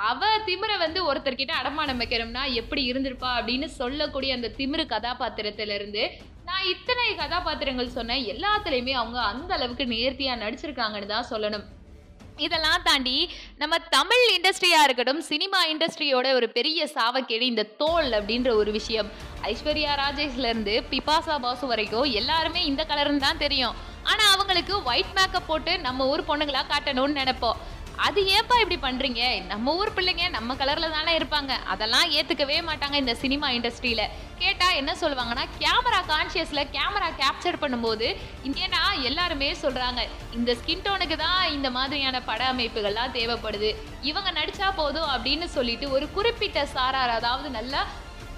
அவ 0.09 0.27
திமிரை 0.49 0.75
வந்து 0.79 1.01
ஒருத்தர்கிட்ட 1.13 1.53
அடமானம் 1.61 2.01
வைக்கணும்னா 2.03 2.43
எப்படி 2.61 2.83
இருந்திருப்பா 2.93 3.31
அப்படின்னு 3.39 3.69
சொல்லக்கூடிய 3.81 4.35
அந்த 4.35 4.51
திமிரு 4.59 4.85
கதாபாத்திரத்துல 4.95 5.75
இருந்து 5.81 6.03
நான் 6.49 6.69
இத்தனை 6.73 7.05
கதாபாத்திரங்கள் 7.15 7.97
சொன்னேன். 7.97 8.25
எல்லாத்துலயுமே 8.33 8.95
அவங்க 9.01 9.19
அந்த 9.33 9.51
அளவுக்கு 9.55 9.85
நேர்த்தியா 9.85 10.35
நடிச்சிருக்காங்கன்னு 10.45 11.13
தான் 11.15 11.31
சொல்லணும். 11.31 11.67
இதெல்லாம் 12.47 12.85
தாண்டி 12.89 13.17
நம்ம 13.63 13.79
தமிழ் 13.97 14.25
இண்டஸ்ட்ரியாக 14.37 14.87
இருக்கட்டும் 14.87 15.23
சினிமா 15.31 15.61
இண்டஸ்ட்ரியோட 15.73 16.27
ஒரு 16.39 16.49
பெரிய 16.57 16.89
சாவக்கேடு 16.95 17.47
இந்த 17.53 17.65
தோல் 17.83 18.11
அப்படின்ற 18.19 18.51
ஒரு 18.63 18.71
விஷயம். 18.79 19.11
ஐஸ்வர்யா 19.51 19.95
ராஜேஷ்லேருந்து 20.05 20.75
பிபாசா 20.93 21.37
பாசு 21.47 21.67
வரைக்கும் 21.73 22.09
எல்லாருமே 22.21 22.63
இந்த 22.71 22.85
கலர்னு 22.91 23.25
தான் 23.27 23.43
தெரியும். 23.45 23.77
ஆனால் 24.11 24.31
அவங்களுக்கு 24.35 24.75
ஒயிட் 24.91 25.15
மேக்கப் 25.17 25.49
போட்டு 25.49 25.73
நம்ம 25.87 26.07
ஊர் 26.13 26.29
பொண்ணுங்களாக 26.29 26.71
காட்டணும்னு 26.73 27.21
நினைப்போம். 27.21 27.59
அது 28.07 28.21
ஏப்பா 28.37 28.57
இப்படி 28.63 28.77
பண்றீங்க? 28.85 29.23
நம்ம 29.51 29.75
ஊர் 29.81 29.93
பிள்ளைங்க 29.97 30.25
நம்ம 30.37 30.55
கலர்ல 30.61 30.87
தானே 30.95 31.13
இருப்பாங்க. 31.19 31.53
அதெல்லாம் 31.73 32.07
ஏத்துக்கவே 32.19 32.59
மாட்டாங்க 32.69 32.97
இந்த 33.03 33.15
சினிமா 33.23 33.49
இண்டஸ்ட்ரியில 33.57 34.03
கேட்டா 34.43 34.69
என்ன 34.81 34.93
சொல்லுவாங்கன்னா 35.01 35.45
கேமரா 35.63 36.01
கான்சியஸ்ல 36.13 36.63
கேமரா 36.77 37.09
கேப்சர் 37.23 37.61
பண்ணும்போது 37.63 38.09
ஏன்னா 38.65 38.83
எல்லாருமே 39.09 39.51
சொல்றாங்க 39.65 40.03
இந்த 40.39 40.51
ஸ்கின் 40.61 40.85
டோனுக்கு 40.87 41.19
தான் 41.25 41.41
இந்த 41.57 41.71
மாதிரியான 41.79 42.21
பட 42.31 42.45
அமைப்புகள்லாம் 42.53 43.17
தேவைப்படுது. 43.19 43.73
இவங்க 44.11 44.31
நடிச்சா 44.41 44.71
போதும் 44.81 45.11
அப்படின்னு 45.17 45.49
சொல்லிட்டு 45.57 45.89
ஒரு 45.97 46.09
குறிப்பிட்ட 46.19 46.61
சாரார் 46.77 47.17
அதாவது 47.19 47.51
நல்லா 47.59 47.83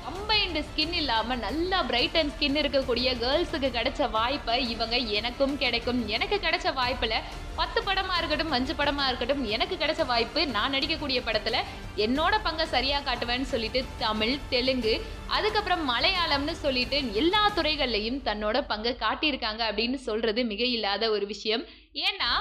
கம்பைன்டு 0.05 0.61
ஸ்கின் 0.69 0.95
இல்லாம 1.01 1.35
நல்லா 1.45 1.79
பிரைட் 1.88 2.17
அண்ட் 2.21 2.33
ஸ்கின் 2.35 2.57
இருக்கக்கூடிய 2.61 3.09
கேர்ள்ஸுக்கு 3.23 3.69
கிடைச்ச 3.77 4.09
வாய்ப்பை 4.17 4.57
இவங்க 4.75 4.97
எனக்கும் 5.19 5.55
கிடைக்கும். 5.62 6.01
எனக்கு 6.15 6.37
கிடைச்ச 6.45 6.69
வாய்ப்புல 6.79 7.17
பத்து 7.61 7.81
படமா 7.88 8.15
இருக்கட்டும் 8.19 8.55
அஞ்சு 8.57 8.75
படமா 8.81 9.05
இருக்கட்டும் 9.07 9.45
எனக்கு 9.57 9.77
கிடைச்ச 9.83 10.07
வாய்ப்பு 10.07 10.41
நான் 10.57 10.75
நடிக்கக்கூடிய 10.77 11.21
படத்துல 11.29 11.59
என்னோட 12.07 12.35
பங்கை 12.47 12.67
சரியா 12.75 12.99
காட்டுவேன்னு 13.09 13.49
சொல்லிட்டு 13.53 13.83
தமிழ் 14.05 14.35
தெலுங்கு 14.55 14.95
அதுக்கப்புறம் 15.37 15.85
மலையாளம்னு 15.93 16.57
சொல்லிட்டு 16.65 17.01
எல்லா 17.23 17.45
துறைகள்லையும் 17.59 18.21
தன்னோட 18.31 18.59
பங்கை 18.73 18.95
காட்டியிருக்காங்க 19.07 19.62
அப்படின்னு 19.71 20.01
சொல்றது 20.09 20.43
மிக 20.53 20.65
இல்லாத 20.77 21.11
ஒரு 21.17 21.27
விஷயம். 21.35 21.65
ஏன்னா 22.09 22.33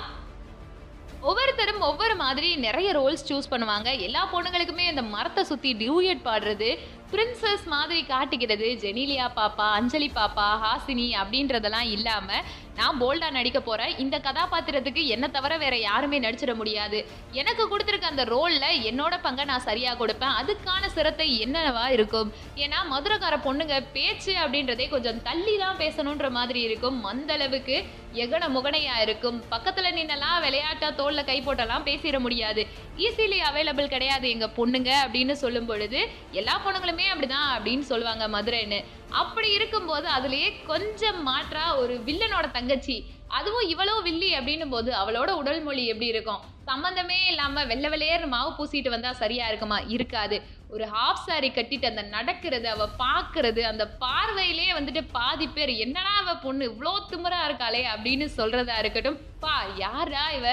ஒவ்வொருத்தரும் 1.29 1.83
ஒவ்வொரு 1.87 2.13
மாதிரி 2.21 2.47
நிறைய 2.63 2.89
ரோல்ஸ் 2.97 3.25
சூஸ் 3.27 3.49
பண்ணுவாங்க. 3.51 3.89
எல்லா 4.05 4.21
பொண்ணுங்களுக்குமே 4.31 4.85
இந்த 4.91 5.03
மரத்தை 5.15 5.41
சுற்றி 5.49 5.71
டியூயட் 5.81 6.23
பாடுறது 6.27 6.69
பிரின்சஸ் 7.13 7.65
மாதிரி 7.73 8.01
காட்டுகிறது 8.11 8.67
ஜெனிலியா 8.83 9.25
பாப்பா 9.37 9.67
அஞ்சலி 9.77 10.09
பாப்பா 10.17 10.47
ஹாசினி 10.63 11.07
அப்படின்றதெல்லாம் 11.21 11.89
இல்லாமல் 11.95 12.45
நான் 12.79 12.99
போல்டாக 12.99 13.35
நடிக்க 13.37 13.59
போகிறேன் 13.61 13.97
இந்த 14.03 14.15
கதாபாத்திரத்துக்கு 14.27 15.01
என்ன 15.15 15.25
தவிர 15.35 15.53
வேற 15.63 15.75
யாருமே 15.77 16.17
நடிச்சிட 16.25 16.51
முடியாது. 16.59 16.99
எனக்கு 17.39 17.63
கொடுத்துருக்க 17.71 18.07
அந்த 18.11 18.23
ரோலில் 18.33 18.77
என்னோட 18.89 19.13
பங்கை 19.25 19.45
நான் 19.49 19.65
சரியாக 19.67 19.97
கொடுப்பேன். 20.01 20.37
அதுக்கான 20.41 20.83
சிரத்தை 20.95 21.27
என்னவா 21.45 21.85
இருக்கும்? 21.95 22.29
ஏன்னா 22.63 22.79
மதுரைக்கார 22.93 23.37
பொண்ணுங்க 23.47 23.77
பேச்சு 23.97 24.33
அப்படின்றதே 24.43 24.87
கொஞ்சம் 24.93 25.21
தள்ளி 25.27 25.55
தான் 25.63 25.79
பேசணுன்ற 25.83 26.29
மாதிரி 26.37 26.61
இருக்கும். 26.67 26.99
அந்த 27.11 27.31
அளவுக்கு 27.39 27.77
எகன 28.23 28.47
முகனையா 28.55 28.95
இருக்கும். 29.05 29.37
பக்கத்துல 29.51 29.91
நின்னலாம் 29.97 30.41
விளையாட்டா 30.45 30.89
தோல்ல 31.01 31.21
கை 31.31 31.37
போட்டெல்லாம் 31.45 31.87
பேசிட 31.89 32.19
முடியாது. 32.27 32.63
ஈஸிலி 33.05 33.39
அவைலபிள் 33.49 33.93
கிடையாது. 33.93 34.25
எங்கள் 34.29 34.55
பொண்ணுங்க 34.57 34.91
அப்படின்னு 35.03 35.35
சொல்லும் 35.43 35.69
பொழுது 35.69 35.99
எல்லா 36.39 36.55
பொண்ணுங்களுமே 36.65 37.05
அப்படிதான் 37.13 37.49
அப்படின்னு 37.55 37.85
சொல்லுவாங்க 37.91 38.25
மதுரைன்னு. 38.35 38.79
அப்படி 39.21 39.49
இருக்கும்போது 39.57 40.07
அதுலேயே 40.17 40.49
கொஞ்சம் 40.71 41.19
மாற்றா 41.29 41.65
ஒரு 41.81 41.95
வில்லனோட 42.07 42.45
தங்கச்சி. 42.51 42.97
அதுவும் 43.39 43.67
இவ்வளோ 43.73 43.93
வில்லி 44.07 44.29
அப்படின்னும் 44.37 44.73
போது 44.75 44.89
அவளோட 45.01 45.29
உடல் 45.41 45.61
மொழி 45.67 45.83
எப்படி 45.91 46.07
இருக்கும்? 46.13 46.41
சம்மந்தமே 46.69 47.17
இல்லாமல் 47.29 47.67
வெள்ளை 47.69 47.89
வெள்ளையர் 47.89 48.25
மாவு 48.33 48.49
பூசிட்டு 48.57 48.89
வந்தால் 48.89 49.19
சரியா 49.21 49.45
இருக்குமா? 49.47 49.77
இருக்காது. 49.95 50.37
ஒரு 50.73 50.85
ஹாஃப் 50.95 51.23
சாரி 51.27 51.49
கட்டிட்டு 51.49 51.87
அந்த 51.91 52.03
நடக்கிறது 52.15 52.67
அவ 52.69 52.87
பார்க்கறது 53.03 53.61
அந்த 53.71 53.85
பார்வையிலே 54.03 54.67
வந்துட்டு 54.77 55.01
பாதி 55.17 55.47
பேர் 55.47 55.71
என்னடா 55.85 56.13
அவ 56.21 56.35
பொண்ணு? 56.45 56.69
இவ்வளோ 56.71 56.93
திமுறா 57.11 57.41
இருக்காளே 57.49 57.81
அப்படின்னு 57.93 58.27
சொல்றதா 58.37 58.77
இருக்கட்டும். 58.83 59.19
பா 59.39 59.57
யாரா 59.85 60.25
இவ? 60.39 60.47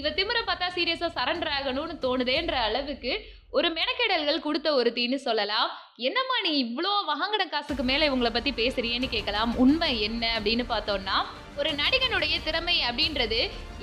இவ 0.00 0.10
திமிர 0.18 0.38
பார்த்தா 0.46 0.68
சீரியஸா 0.76 1.08
சரண்டர் 1.16 1.54
ஆகணும்னு 1.56 1.94
தோணுதேன்ற 2.04 2.54
அளவுக்கு 2.68 3.12
ஒரு 3.58 3.68
மெனக்கெடல்கள் 3.78 4.44
கொடுத்த 4.44 4.68
ஒருத்தின்னு 4.78 5.18
சொல்லலாம். 5.24 5.68
என்னம்மா 6.08 6.36
நீ 6.46 6.52
இவ்வளோ 6.62 6.92
வாங்கின 7.10 7.42
காசுக்கு 7.52 7.84
மேலே 7.90 8.04
இவங்களை 8.08 8.30
பத்தி 8.36 8.50
பேசுறியேன்னு 8.60 9.08
கேட்கலாம். 9.12 9.50
உண்மை 9.64 9.90
என்ன 10.06 10.22
அப்படின்னு 10.36 10.64
பார்த்தோம்னா 10.72 11.16
ஒரு 11.60 11.70
நடிகனுடைய 11.80 12.36
திறமை 12.46 12.76
அப்படின்றது 12.88 13.38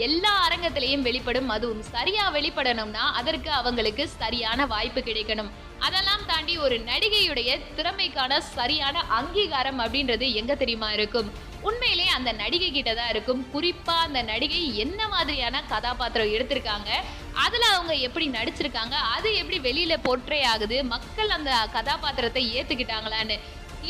எல்லா 0.08 0.34
அரங்கத்திலையும் 0.48 1.06
வெளிப்படும். 1.08 1.52
அதுவும் 1.56 1.86
சரியா 1.94 2.26
வெளிப்படணும்னா 2.38 3.06
அதற்கு 3.20 3.52
அவங்களுக்கு 3.60 4.06
சரியான 4.22 4.66
வாய்ப்பு 4.74 5.04
கிடைக்கணும். 5.08 5.52
அதெல்லாம் 5.88 6.26
தாண்டி 6.32 6.56
ஒரு 6.66 6.78
நடிகையுடைய 6.92 7.52
திறமைக்கான 7.78 8.42
சரியான 8.58 9.06
அங்கீகாரம் 9.20 9.82
அப்படின்றது 9.86 10.28
எங்க 10.42 10.56
தெரியுமா 10.64 10.92
இருக்கும்? 10.98 11.32
உண்மையிலே 11.70 12.06
அந்த 12.18 12.32
நடிகை 12.42 12.70
கிட்ட 12.72 12.92
தான் 13.00 13.12
இருக்கும். 13.14 13.42
குறிப்பா 13.54 13.96
அந்த 14.06 14.20
நடிகை 14.30 14.62
என்ன 14.84 15.02
மாதிரியான 15.14 15.62
கதாபாத்திரம் 15.74 16.34
எடுத்திருக்காங்க 16.36 16.90
அதுல 17.44 17.64
அவங்க 17.76 17.94
எப்படி 18.08 18.26
நடிச்சிருக்காங்க 18.38 18.96
அது 19.16 19.30
எப்படி 19.42 19.60
வெளியில 19.68 19.96
போற்றே 20.08 20.40
ஆகுது 20.54 20.80
மக்கள் 20.94 21.36
அந்த 21.38 21.52
கதாபாத்திரத்தை 21.78 22.44
ஏத்துக்கிட்டாங்களான்னு 22.58 23.38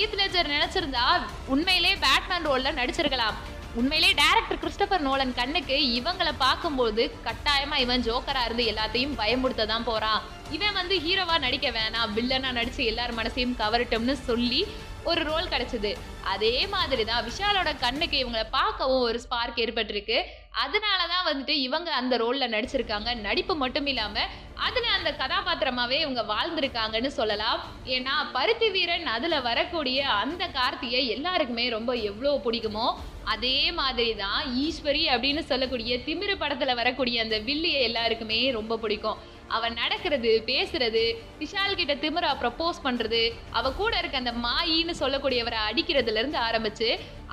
ஈத் 0.01 0.19
லெஜர் 0.19 0.53
நினைச்சிருந்தா 0.55 1.05
உண்மையிலே 1.53 1.95
பேட்மேன் 2.03 2.47
ரோல்ல 2.49 2.69
நடிச்சிருக்கலாம். 2.81 3.39
உண்மையிலே 3.79 4.09
டைரக்டர் 4.19 4.61
கிறிஸ்டபர் 4.61 5.03
நோலன் 5.07 5.33
கண்ணுக்கு 5.39 5.75
இவங்களை 5.97 6.33
பார்க்கும்போது 6.45 7.03
கட்டாயமா 7.27 7.75
இவன் 7.83 8.05
ஜோக்கரா 8.07 8.41
இருந்து 8.47 8.63
எல்லாத்தையும் 8.71 9.17
பயமுடுத்த 9.21 9.67
தான் 9.73 9.87
போறான். 9.89 10.21
இவன் 10.55 10.77
வந்து 10.79 10.95
ஹீரோவா 11.05 11.35
நடிக்க 11.45 11.67
வேணாம் 11.77 12.13
வில்லனா 12.17 12.49
நடிச்சு 12.59 12.81
எல்லார் 12.91 13.17
மனசையும் 13.19 13.57
கவரட்டும்னு 13.61 14.15
சொல்லி 14.29 14.61
ஒரு 15.09 15.21
ரோல் 15.29 15.51
கிடைச்சது. 15.53 15.91
அதே 16.33 16.55
மாதிரி 16.73 17.03
தான் 17.09 17.25
விஷாலோட 17.27 17.69
கண்ணுக்கு 17.83 18.17
இவங்களை 18.23 18.45
பார்க்கவும் 18.57 19.05
ஒரு 19.07 19.19
ஸ்பார்க் 19.25 19.61
ஏற்பட்டிருக்கு. 19.63 20.17
அதனால 20.63 20.99
தான் 21.13 21.25
வந்துட்டு 21.29 21.53
இவங்க 21.67 21.89
அந்த 21.99 22.13
ரோலில் 22.23 22.53
நடிச்சிருக்காங்க. 22.55 23.09
நடிப்பு 23.27 23.53
மட்டும் 23.63 23.87
இல்லாமல் 23.91 24.31
அதில் 24.67 24.95
அந்த 24.97 25.11
கதாபாத்திரமாகவே 25.21 25.97
இவங்க 26.05 26.23
வாழ்ந்திருக்காங்கன்னு 26.33 27.11
சொல்லலாம். 27.19 27.61
ஏன்னா 27.95 28.15
பருத்தி 28.35 28.69
வீரன் 28.75 29.07
அதில் 29.15 29.45
வரக்கூடிய 29.49 29.99
அந்த 30.23 30.43
கார்த்தியை 30.59 31.01
எல்லாருக்குமே 31.15 31.65
ரொம்ப 31.77 31.91
எவ்வளோ 32.11 32.33
பிடிக்குமோ 32.45 32.87
அதே 33.33 33.57
மாதிரி 33.79 34.11
தான் 34.23 34.39
ஈஸ்வரி 34.65 35.03
அப்படின்னு 35.13 35.41
சொல்லக்கூடிய 35.49 35.95
திமிரு 36.07 36.35
படத்தில் 36.43 36.79
வரக்கூடிய 36.79 37.17
அந்த 37.25 37.37
வில்லியை 37.49 37.81
எல்லாருக்குமே 37.89 38.39
ரொம்ப 38.59 38.77
பிடிக்கும். 38.83 39.19
அவன் 39.55 39.77
நடக்கிறது 39.81 40.31
பேசுறது 40.49 41.03
விஷால் 41.41 41.79
கிட்ட 41.79 41.93
திமிரா 42.03 42.31
ப்ரப்போஸ் 42.43 42.79
பண்றது 42.85 43.21
அவ 43.59 43.71
கூட 43.79 43.93
இருக்க 44.01 44.23
அந்த 44.23 44.33
மாயின்னு 44.45 44.95
சொல்லக்கூடியவரை 45.01 45.59
அடிக்கிறதுல 45.69 46.21
இருந்து 46.21 46.39
ஆரம்பிச்சு 46.47 46.89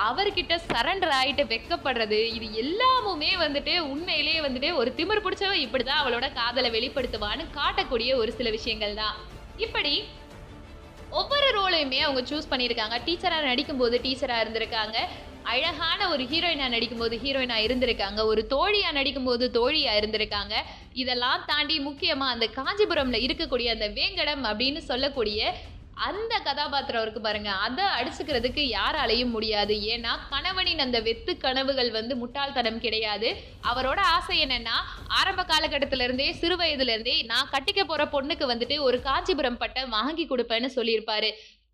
அவர்கிட்ட 0.09 0.54
சரண்டர் 0.70 1.14
ஆயிட்டு 1.20 1.44
வெக்கப்படுறது 1.52 2.20
இது 2.37 2.48
எல்லாமுமே 2.62 3.31
வந்துட்டு 3.44 3.74
உண்மையிலேயே 3.92 4.40
வந்துட்டு 4.46 4.70
ஒரு 4.81 4.92
திமிர் 4.98 5.24
பிடிச்சவ 5.24 5.54
இப்படிதான் 5.64 6.02
அவளோட 6.02 6.26
காதலை 6.38 6.70
வெளிப்படுத்துவான்னு 6.76 7.46
காட்டக்கூடிய 7.59 8.11
ஒரு 8.22 8.33
சில 8.38 8.50
விஷயங்கள் 8.59 8.98
தான். 9.02 9.16
இப்படி 9.66 9.94
ஒவ்வொரு 11.20 11.46
ரோலையுமே 11.59 11.98
அவங்க 12.07 12.22
சூஸ் 12.31 12.50
பண்ணியிருக்காங்க. 12.50 12.96
டீச்சராக 13.07 13.48
நடிக்கும்போது 13.50 13.96
டீச்சராக 14.07 14.42
இருந்திருக்காங்க. 14.44 14.96
அழகான 15.51 16.01
ஒரு 16.13 16.25
ஹீரோயினாக 16.33 16.75
நடிக்கும்போது 16.75 17.17
ஹீரோயினாக 17.25 17.67
இருந்திருக்காங்க. 17.67 18.21
ஒரு 18.33 18.43
தோழியாக 18.55 18.97
நடிக்கும்போது 18.99 19.45
தோழியாக 19.59 19.99
இருந்திருக்காங்க. 20.01 20.55
இதெல்லாம் 21.03 21.43
தாண்டி 21.51 21.77
முக்கியமாக 21.89 22.35
அந்த 22.35 22.47
காஞ்சிபுரம்ல 22.59 23.19
இருக்கக்கூடிய 23.27 23.69
அந்த 23.77 23.89
வேங்கடம் 23.99 24.45
அப்படின்னு 24.51 24.83
சொல்லக்கூடிய 24.93 25.51
அந்த 26.09 26.35
கதாபாத்திரம் 26.47 27.03
இருக்கு 27.05 27.21
பாருங்க. 27.21 27.51
அதை 27.67 27.85
அடிச்சுக்கிறதுக்கு 27.99 28.63
யாராலையும் 28.75 29.33
முடியாது. 29.37 29.75
ஏன்னா 29.95 30.13
கணவனின் 30.33 30.83
அந்த 30.85 30.99
வெத்து 31.07 31.33
கனவுகள் 31.45 31.91
வந்து 31.97 32.17
முட்டாள்தனம் 32.21 32.81
கிடையாது. 32.85 33.29
அவரோட 33.71 34.01
ஆசை 34.17 34.37
என்னன்னா 34.45 34.77
ஆரம்ப 35.21 35.45
காலகட்டத்தில 35.53 36.07
இருந்தே 36.09 36.29
சிறு 36.43 36.57
வயதுல 36.61 36.95
இருந்தே 36.97 37.17
நான் 37.33 37.53
கட்டிக்க 37.55 37.83
போற 37.85 38.05
பொண்ணுக்கு 38.15 38.47
வந்துட்டு 38.53 38.79
ஒரு 38.89 39.01
காஞ்சிபுரம் 39.09 39.61
பட்டை 39.63 39.85
வாங்கி 39.97 40.27
கொடுப்பேன்னு 40.27 40.71
சொல்லியிருப்பாரு. 40.79 41.31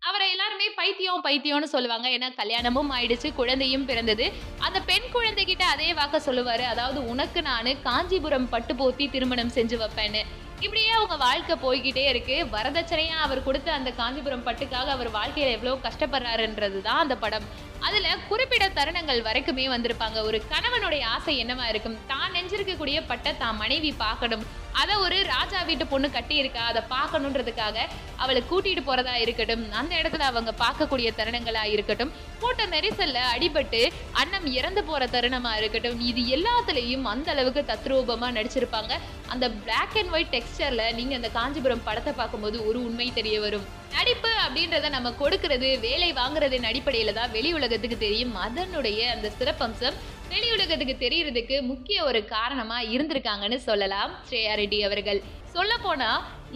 அவரை 0.07 0.25
எல்லாருமே 0.29 0.67
பைத்தியம் 0.69 1.23
பைத்தியம்னு 1.23 1.67
சொல்லுவாங்க. 1.73 2.07
ஏன்னா 2.09 2.27
கல்யாணமும் 2.35 2.91
ஆயிடுச்சு 2.91 3.33
குழந்தையும் 3.33 3.85
பிறந்தது. 3.85 4.25
அந்த 4.59 4.79
பெண் 4.89 5.07
குழந்தைகிட்ட 5.13 5.63
அதே 5.73 5.93
வாக்க 5.93 6.17
சொல்லுவாரு. 6.27 6.65
அதாவது 6.73 6.99
உனக்கு 7.09 7.41
நான் 7.41 7.69
காஞ்சிபுரம் 7.83 8.49
பட்டு 8.49 8.73
போத்தி 8.73 9.09
திருமணம் 9.09 9.53
செஞ்சு 9.55 9.77
வைப்பேன்னு. 9.83 10.21
இப்படியே 10.65 10.91
அவங்க 10.97 11.15
வாழ்க்கை 11.25 11.55
போய்கிட்டே 11.65 12.05
இருக்கு. 12.13 12.37
வரதட்சணையா 12.55 13.17
அவர் 13.25 13.45
கொடுத்த 13.47 13.69
அந்த 13.77 13.89
காஞ்சிபுரம் 13.99 14.45
பட்டுக்காக 14.47 14.91
அவர் 14.95 15.09
வாழ்க்கையில 15.19 15.55
எவ்வளவு 15.57 15.85
கஷ்டப்படுறாருன்றது 15.87 16.79
தான் 16.89 17.03
அந்த 17.05 17.17
படம். 17.23 17.47
அதுல 17.87 18.11
குறிப்பிட்ட 18.29 18.65
தருணங்கள் 18.77 19.25
வரைக்குமே 19.25 19.65
வந்திருப்பாங்க. 19.73 20.19
ஒரு 20.27 20.37
கணவனுடைய 20.51 21.03
ஆசை 21.15 21.33
என்னவா 21.43 21.65
இருக்கும்? 21.71 21.97
தான் 22.11 22.31
நெஞ்சிருக்கக்கூடிய 22.35 22.99
பட்டை 23.09 23.31
தான் 23.41 23.59
மனைவி 23.63 23.91
பார்க்கணும். 24.03 24.45
அதை 24.81 24.95
ஒரு 25.03 25.17
ராஜா 25.33 25.59
வீட்டு 25.67 25.85
பொண்ணு 25.91 26.07
கட்டி 26.15 26.35
இருக்கா 26.41 26.63
அதை 26.71 26.81
பார்க்கணுன்றதுக்காக 26.93 27.77
அவளை 28.23 28.41
கூட்டிட்டு 28.49 28.81
போறதா 28.87 29.13
இருக்கட்டும் 29.25 29.63
அந்த 29.79 29.91
இடத்துல 29.99 30.25
அவங்க 30.31 30.51
பார்க்கக்கூடிய 30.63 31.09
தருணங்களா 31.19 31.63
இருக்கட்டும் 31.75 32.11
கூட்ட 32.41 32.65
நெரிசல்ல 32.73 33.19
அடிபட்டு 33.35 33.81
அன்னம் 34.21 34.47
இறந்து 34.59 34.81
போற 34.89 35.05
தருணமா 35.15 35.51
இருக்கட்டும் 35.61 36.01
இது 36.09 36.23
எல்லாத்துலயும் 36.37 37.05
அந்த 37.13 37.29
அளவுக்கு 37.35 37.63
தத்ரூபமா 37.71 38.29
நடிச்சிருப்பாங்க. 38.39 38.93
அந்த 39.33 39.45
பிளாக் 39.63 39.97
அண்ட் 40.01 40.13
ஒயிட் 40.15 40.33
பிக்சர்ல 40.57 40.83
நீங்க 40.97 41.13
அந்த 41.17 41.29
காஞ்சிபுரம் 41.37 41.81
படத்தை 41.85 42.11
பார்க்கும்போது 42.19 42.57
ஒரு 42.67 42.77
உண்மை 42.87 43.07
தெரிய 43.17 43.37
வரும். 43.45 43.65
நடிப்பு 43.95 44.29
அப்படின்றத 44.43 44.89
நம்ம 44.93 45.09
கொடுக்கறது 45.21 45.69
வேலை 45.85 46.09
வாங்குறதின் 46.19 46.67
அடிப்படையில 46.69 47.13
தான் 47.17 47.33
வெளி 47.33 47.49
உலகத்துக்கு 47.57 47.97
தெரியும். 48.05 48.31
அதனுடைய 48.45 49.09
அந்த 49.15 49.27
சிறப்பம்சம் 49.39 49.97
வெளி 50.31 50.47
உலகத்துக்கு 50.55 50.95
தெரியறதுக்கு 51.03 51.57
முக்கிய 51.71 51.97
ஒரு 52.09 52.21
காரணமா 52.33 52.77
இருந்திருக்காங்கன்னு 52.93 53.59
சொல்லலாம். 53.67 54.13
ஸ்ரேயா 54.29 54.55
ரெட்டி 54.61 54.79
அவர்கள். 54.89 55.21
சொல்ல 55.57 55.73
போனா 55.85 56.09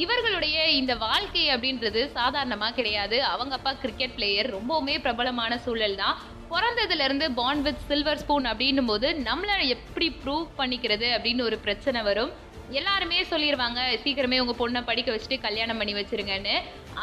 இவர்களுடைய 0.05 0.57
இந்த 0.79 0.95
வாழ்க்கை 1.05 1.45
அப்படின்றது 1.55 2.01
சாதாரணமா 2.17 2.69
கிடையாது. 2.79 3.19
அவங்க 3.35 3.55
அப்பா 3.59 3.73
கிரிக்கெட் 3.85 4.17
பிளேயர் 4.17 4.53
ரொம்பவுமே 4.57 4.97
பிரபலமான 5.05 5.53
சூழல் 5.67 6.01
தான். 6.03 6.17
பிறந்ததுல 6.53 7.05
இருந்து 7.07 7.25
பாண்ட் 7.39 7.63
வித் 7.65 7.83
சில்வர் 7.89 8.21
ஸ்பூன் 8.21 8.47
அப்படின்னும் 8.51 8.87
போது 8.91 9.07
நம்மளை 9.27 9.55
எப்படி 9.73 10.07
ப்ரூவ் 10.21 10.47
பண்ணிக்கிறது 10.59 11.07
அப்படின்னு 11.15 11.43
ஒரு 11.49 11.57
பிரச்சனை 11.65 11.99
வரும். 12.07 12.31
எல்லாருமே 12.77 13.19
சொல்லிடுவாங்க 13.29 13.79
சீக்கிரமே 14.01 14.37
உங்கள் 14.41 14.57
பொண்ணை 14.59 14.81
படிக்க 14.87 15.09
வச்சுட்டு 15.13 15.37
கல்யாணம் 15.45 15.79
பண்ணி 15.79 15.93
வச்சிருங்கன்னு. 15.97 16.55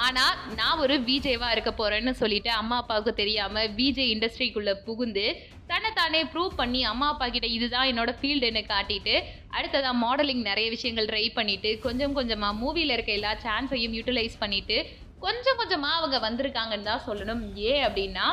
ஆனால் 0.04 0.34
நான் 0.58 0.80
ஒரு 0.84 0.94
விஜேவாக 1.08 1.54
இருக்க 1.54 1.70
போகிறேன்னு 1.72 2.12
சொல்லிட்டு 2.20 2.50
அம்மா 2.60 2.76
அப்பாவுக்கு 2.82 3.12
தெரியாமல் 3.20 3.70
விஜே 3.78 4.04
இண்டஸ்ட்ரிக்குள்ளே 4.14 4.74
புகுந்து 4.88 5.26
தன்னை 5.70 5.90
தானே 6.00 6.20
ப்ரூவ் 6.32 6.52
பண்ணி 6.60 6.80
அம்மா 6.90 7.06
அப்பா 7.12 7.26
கிட்ட 7.28 7.48
இதுதான் 7.56 7.88
என்னோட 7.92 8.10
ஃபீல்டுன்னு 8.18 8.62
காட்டிட்டு 8.72 9.14
அடுத்ததாக 9.56 9.94
மாடலிங் 10.04 10.44
நிறைய 10.50 10.66
விஷயங்கள் 10.76 11.10
ட்ரை 11.12 11.24
பண்ணிட்டு 11.38 11.72
கொஞ்சம் 11.86 12.16
கொஞ்சமாக 12.18 12.58
மூவியில் 12.62 12.94
இருக்க 12.96 13.12
எல்லா 13.18 13.32
சான்ஸையும் 13.46 13.96
யூட்டிலைஸ் 13.98 14.36
பண்ணிட்டு 14.44 14.78
கொஞ்சம் 15.26 15.58
கொஞ்சமாக 15.62 15.98
அவங்க 15.98 16.16
வந்திருக்காங்கன்னு 16.26 16.90
தான் 16.92 17.06
சொல்லணும். 17.08 17.42
ஏன் 17.70 17.84
அப்படின்னா 17.86 18.26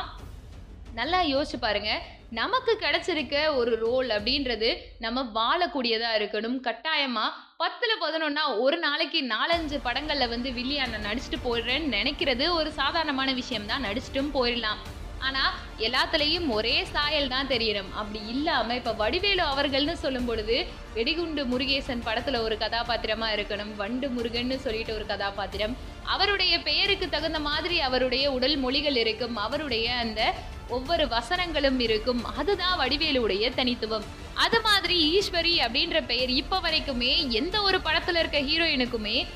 நல்லா 0.98 1.20
யோசிச்சு 1.30 1.58
பாருங்க. 1.60 1.92
நமக்கு 2.38 2.72
கிடைச்சிருக்க 2.82 3.36
ஒரு 3.60 3.72
ரோல் 3.84 4.08
அப்படின்றது 4.16 4.68
நம்ம 5.04 5.24
வாழக்கூடியதா 5.38 6.10
இருக்கணும். 6.18 6.58
கட்டாயமா 6.66 7.24
பத்துல 7.62 7.92
பதினொன்னா 8.04 8.44
ஒரு 8.64 8.76
நாளைக்கு 8.84 9.20
நாலஞ்சு 9.34 9.78
படங்கள்ல 9.86 10.28
வந்து 10.34 10.50
வில்லியான 10.58 11.00
நடிச்சுட்டு 11.06 11.38
போயிடுறேன்னு 11.46 11.94
நினைக்கிறது 11.98 12.46
ஒரு 12.58 12.72
சாதாரணமான 12.80 13.32
விஷயம் 13.40 13.70
தான். 13.72 13.86
நடிச்சிட்டும் 13.88 14.34
போயிடலாம். 14.36 14.82
ஆனா 15.26 15.42
எல்லாத்துலேயும் 15.86 16.48
ஒரே 16.56 16.74
சாயல் 16.94 17.30
தான் 17.34 17.50
தெரியணும் 17.52 17.92
அப்படி 18.00 18.20
இல்லாம 18.32 18.74
இப்ப 18.80 18.92
வடிவேலு 19.02 19.42
அவர்கள்னு 19.52 19.94
சொல்லும் 20.02 20.26
பொழுது 20.30 20.56
வெடிகுண்டு 20.96 21.42
முருகேசன் 21.52 22.06
படத்துல 22.08 22.40
ஒரு 22.46 22.56
கதாபாத்திரமா 22.64 23.28
இருக்கணும். 23.36 23.72
வண்டு 23.82 24.08
முருகன்னு 24.16 24.56
சொல்லிட்டு 24.64 24.94
ஒரு 24.94 25.06
கதாபாத்திரம். 25.12 25.76
அவருடைய 26.14 26.54
பெயருக்கு 26.68 27.08
தகுந்த 27.08 27.40
மாதிரி 27.50 27.78
அவருடைய 27.88 28.24
உடல் 28.38 28.56
மொழிகள் 28.64 28.98
இருக்கும். 29.04 29.38
அவருடைய 29.46 29.86
அந்த 29.94 30.20
ஒவ்வொரு 30.68 31.08
வசனங்களும் 31.08 31.80
இருக்கும். 31.80 32.24
அதுதான் 32.24 32.78
வடிவேலுடைய 32.80 33.54
தனித்துவம். 33.54 34.04
அது 34.34 34.60
மாதிரி 34.60 35.18
ஈஸ்வரி 35.18 35.58
அப்படின்ற 35.66 36.06
பெயர் 36.06 36.30
இப்ப 36.30 36.60
வரைக்குமே 36.60 37.28
எந்த 37.28 37.62
ஒரு 37.62 37.78
படத்துல 37.78 38.18
இருக்க 38.18 38.40
ஹீரோயினுக்குமே 38.40 39.26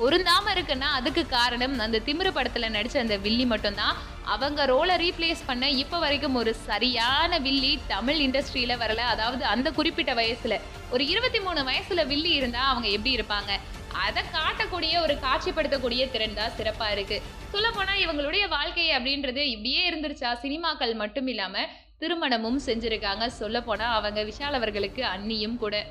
பொருந்தாம 0.00 0.50
இருக்குன்னா 0.54 0.80
அதுக்கு 0.80 1.26
காரணம் 1.26 1.78
அந்த 1.78 2.00
திமிரு 2.06 2.30
படத்துல 2.34 2.68
நடிச்ச 2.70 2.96
அந்த 2.96 3.16
வில்லி 3.16 3.46
மட்டும்தான். 3.46 3.96
அவங்க 4.24 4.66
ரோலை 4.66 4.98
ரீப்ளேஸ் 4.98 5.42
பண்ண 5.46 5.70
இப்ப 5.70 5.98
வரைக்கும் 5.98 6.34
ஒரு 6.34 6.54
சரியான 6.54 7.38
வில்லி 7.38 7.80
தமிழ் 7.86 8.20
இண்டஸ்ட்ரியில 8.20 8.76
வரல. 8.78 8.96
அதாவது 8.96 9.44
அந்த 9.44 9.70
குறிப்பிட்ட 9.70 10.14
வயசுல. 10.14 10.60
ஒரு 10.90 11.06
இருபத்தி 11.06 11.40
மூணு 11.40 11.62
வயசுல 11.62 12.06
வில்லி 12.06 12.30
இருந்தா 12.30 12.60
அவங்க 12.68 12.88
எப்படி 12.88 13.16
இருப்பாங்க? 13.16 13.60
அதை 14.04 14.22
காட்டக்கூடிய 14.36 15.00
ஒரு 15.02 15.14
காட்சிப்படுத்தக்கூடிய 15.14 16.10
திறன் 16.10 16.34
தான் 16.34 16.56
சிறப்பா 16.58 16.90
இருக்கு. 16.90 17.22
சொல்ல 17.50 17.70
போனா 17.70 17.92
இவங்களுடைய 17.94 18.48
வாழ்க்கை 18.48 18.86
அப்படின்றது 18.90 19.42
இப்படியே 19.54 19.82
இருந்துருச்சா? 19.90 20.30
சினிமாக்கள் 20.42 20.94
மட்டும் 20.94 21.26
இல்லாம 21.26 21.58
திருமணமும் 21.98 22.58
செஞ்சிருக்காங்க. 22.66 23.26
சொல்ல 23.26 23.60
போனா 23.62 23.94
அவங்க 23.94 24.22
விஷால் 24.22 24.58
அவர்களுக்கு 24.60 25.04
அண்ணியும் 25.04 25.56
கூட. 25.56 25.86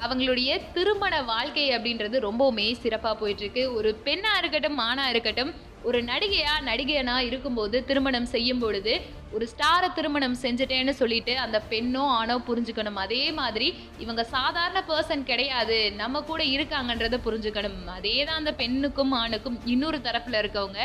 அவங்களுடைய 0.00 0.50
திருமண 0.72 1.22
வாழ்க்கை 1.22 1.64
அப்படின்றது 1.76 2.16
ரொம்பவுமே 2.28 2.66
சிறப்பாக 2.72 3.16
போயிட்டு 3.16 3.42
இருக்கு. 3.42 3.74
ஒரு 3.74 4.00
பெண்ணா 4.04 4.32
இருக்கட்டும் 4.38 4.78
மானா 4.78 5.06
இருக்கட்டும் 5.08 5.52
ஒரு 5.86 5.98
நடிகையா 6.02 6.54
நடிகையனா 6.68 7.16
இருக்கும்போது 7.28 7.76
திருமணம் 7.88 8.28
செய்யும் 8.32 8.62
பொழுது 8.62 8.94
ஒரு 9.34 9.48
ஸ்டாரை 9.52 9.88
திருமணம் 9.96 10.36
செஞ்சுட்டேன்னு 10.42 10.92
சொல்லிட்டு 11.00 11.32
அந்த 11.38 11.58
பெண்ணோ 11.70 12.04
ஆணோ 12.18 12.36
புரிஞ்சுக்கணும். 12.48 12.98
அதே 13.04 13.24
மாதிரி 13.40 13.68
இவங்க 14.04 14.22
சாதாரண 14.24 14.78
பர்சன் 14.88 15.28
கிடையாது. 15.30 15.78
நம்ம 16.00 16.22
கூட 16.30 16.42
இருக்காங்கன்றத 16.44 17.18
புரிஞ்சுக்கணும். 17.26 17.78
அதே 17.96 18.24
தான் 18.24 18.40
அந்த 18.42 18.52
பெண்ணுக்கும் 18.52 19.12
ஆணுக்கும் 19.12 19.58
இன்னொரு 19.64 20.00
தரப்புல 20.06 20.40
இருக்கவங்க. 20.42 20.80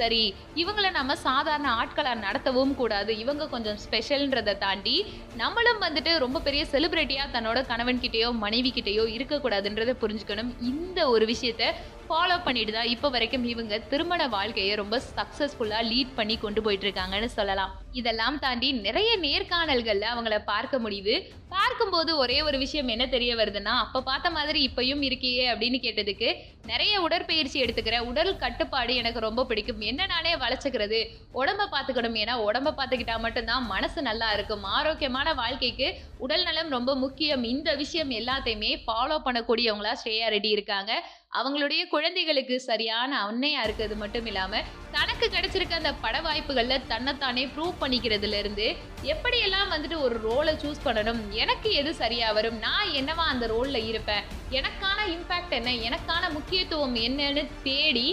சரி 0.00 0.22
இவங்களை 0.62 0.90
நம்ம 0.98 1.16
சாதாரண 1.16 1.68
ஆட்களாக 1.80 2.22
நடத்தவும் 2.26 2.74
கூடாது. 2.80 3.18
இவங்க 3.18 3.48
கொஞ்சம் 3.54 3.78
ஸ்பெஷல்ன்றதை 3.84 4.58
தாண்டி 4.58 4.96
நம்மளும் 5.36 5.84
வந்துட்டு 5.86 6.18
ரொம்ப 6.24 6.40
பெரிய 6.40 6.64
செலிப்ரிட்டியாக 6.74 7.34
தன்னோட 7.36 7.60
கணவன்கிட்டேயோ 7.72 8.30
மனைவி 8.44 8.72
கிட்டேயோ 8.76 9.06
இருக்கக்கூடாதுன்றதை 9.16 9.94
புரிஞ்சுக்கணும். 10.04 10.52
இந்த 10.72 11.08
ஒரு 11.14 11.26
விஷயத்த 11.34 11.72
ஃபாலோ 12.08 12.36
பண்ணிட்டு 12.44 12.72
தான் 12.76 12.90
இப்போ 12.92 13.08
வரைக்கும் 13.14 13.46
இவங்க 13.52 13.74
திருமண 13.90 14.20
வாழ்க்கையை 14.34 14.74
ரொம்ப 14.80 14.96
சக்ஸஸ்ஃபுல்லாக 15.16 15.88
லீட் 15.90 16.16
பண்ணி 16.18 16.36
கொண்டு 16.44 16.60
போயிட்டு 16.66 16.86
இருக்காங்கன்னு 16.86 17.28
சொல்லலாம். 17.38 17.72
இதெல்லாம் 18.00 18.36
தாண்டி 18.44 18.68
நிறைய 18.86 19.10
நேர்காணல்களில் 19.24 20.12
அவங்கள 20.12 20.36
பார்க்க 20.52 20.78
முடியுது. 20.84 21.14
பார்க்கும்போது 21.54 22.10
ஒரே 22.22 22.38
ஒரு 22.46 22.56
விஷயம் 22.62 22.90
என்ன 22.94 23.04
தெரிய 23.14 23.32
வருதுன்னா 23.40 23.74
அப்போ 23.84 23.98
பார்த்த 24.08 24.30
மாதிரி 24.36 24.58
இப்பயும் 24.68 25.02
இருக்கியே 25.08 25.44
அப்படின்னு 25.52 25.78
கேட்டதுக்கு 25.84 26.28
நிறைய 26.70 26.94
உடற்பயிற்சி 27.06 27.58
எடுத்துக்கிற 27.64 27.98
உடல் 28.10 28.32
கட்டுப்பாடு 28.42 28.94
எனக்கு 29.02 29.20
ரொம்ப 29.26 29.44
பிடிக்கும். 29.50 29.84
என்ன 29.90 30.06
நானே 30.12 30.32
வளைச்சிக்கிறது 30.42 31.00
உடம்ப 31.40 31.68
பார்த்துக்கணும். 31.74 32.18
ஏன்னா 32.22 32.34
உடம்ப 32.48 32.74
பார்த்துக்கிட்டா 32.80 33.16
மட்டும்தான் 33.26 33.68
மனசு 33.74 34.02
நல்லா 34.08 34.28
இருக்கும். 34.38 34.66
ஆரோக்கியமான 34.78 35.28
வாழ்க்கைக்கு 35.42 35.88
உடல் 36.24 36.46
நலம் 36.48 36.74
ரொம்ப 36.76 36.90
முக்கியம். 37.04 37.44
இந்த 37.54 37.70
விஷயம் 37.82 38.12
எல்லாத்தையுமே 38.20 38.72
ஃபாலோ 38.86 39.18
பண்ணக்கூடியவங்களா 39.28 39.94
ஸ்ரேயா 40.02 40.28
ரெட்டி 40.36 40.52
இருக்காங்க. 40.56 40.92
அவங்களுடைய 41.32 41.82
குழந்தைகளுக்கு 41.92 42.56
சரியான 42.68 43.10
அன்னையா 43.24 43.60
இருக்கிறது 43.66 43.96
மட்டும் 44.02 44.28
இல்லாம 44.30 44.60
தனக்கு 44.92 45.26
கிடைச்சிருக்க 45.26 45.74
அந்த 45.74 45.92
பட 46.04 46.16
வாய்ப்புகள்ல 46.20 46.76
தன்னைத்தானே 46.92 47.42
ப்ரூவ் 47.46 47.74
பண்ணிக்கிறதுல 47.82 48.38
இருந்து 48.38 48.66
எப்படியெல்லாம் 49.12 49.72
வந்துட்டு 49.74 49.98
ஒரு 50.00 50.16
ரோலை 50.24 50.54
சூஸ் 50.62 50.84
பண்ணணும் 50.86 51.20
எனக்கு 51.34 51.70
எது 51.80 51.92
சரியா 51.94 52.30
வரும் 52.38 52.58
நான் 52.58 52.94
என்னவா 53.00 53.26
அந்த 53.32 53.46
ரோல்ல 53.46 53.80
இருப்பேன் 53.90 54.24
எனக்கான 54.50 54.98
இம்பாக்ட் 55.16 55.54
என்ன 55.58 55.76
எனக்கான 55.88 56.24
முக்கியத்துவம் 56.30 56.98
என்னன்னு 57.04 57.44
தேடி 57.62 58.08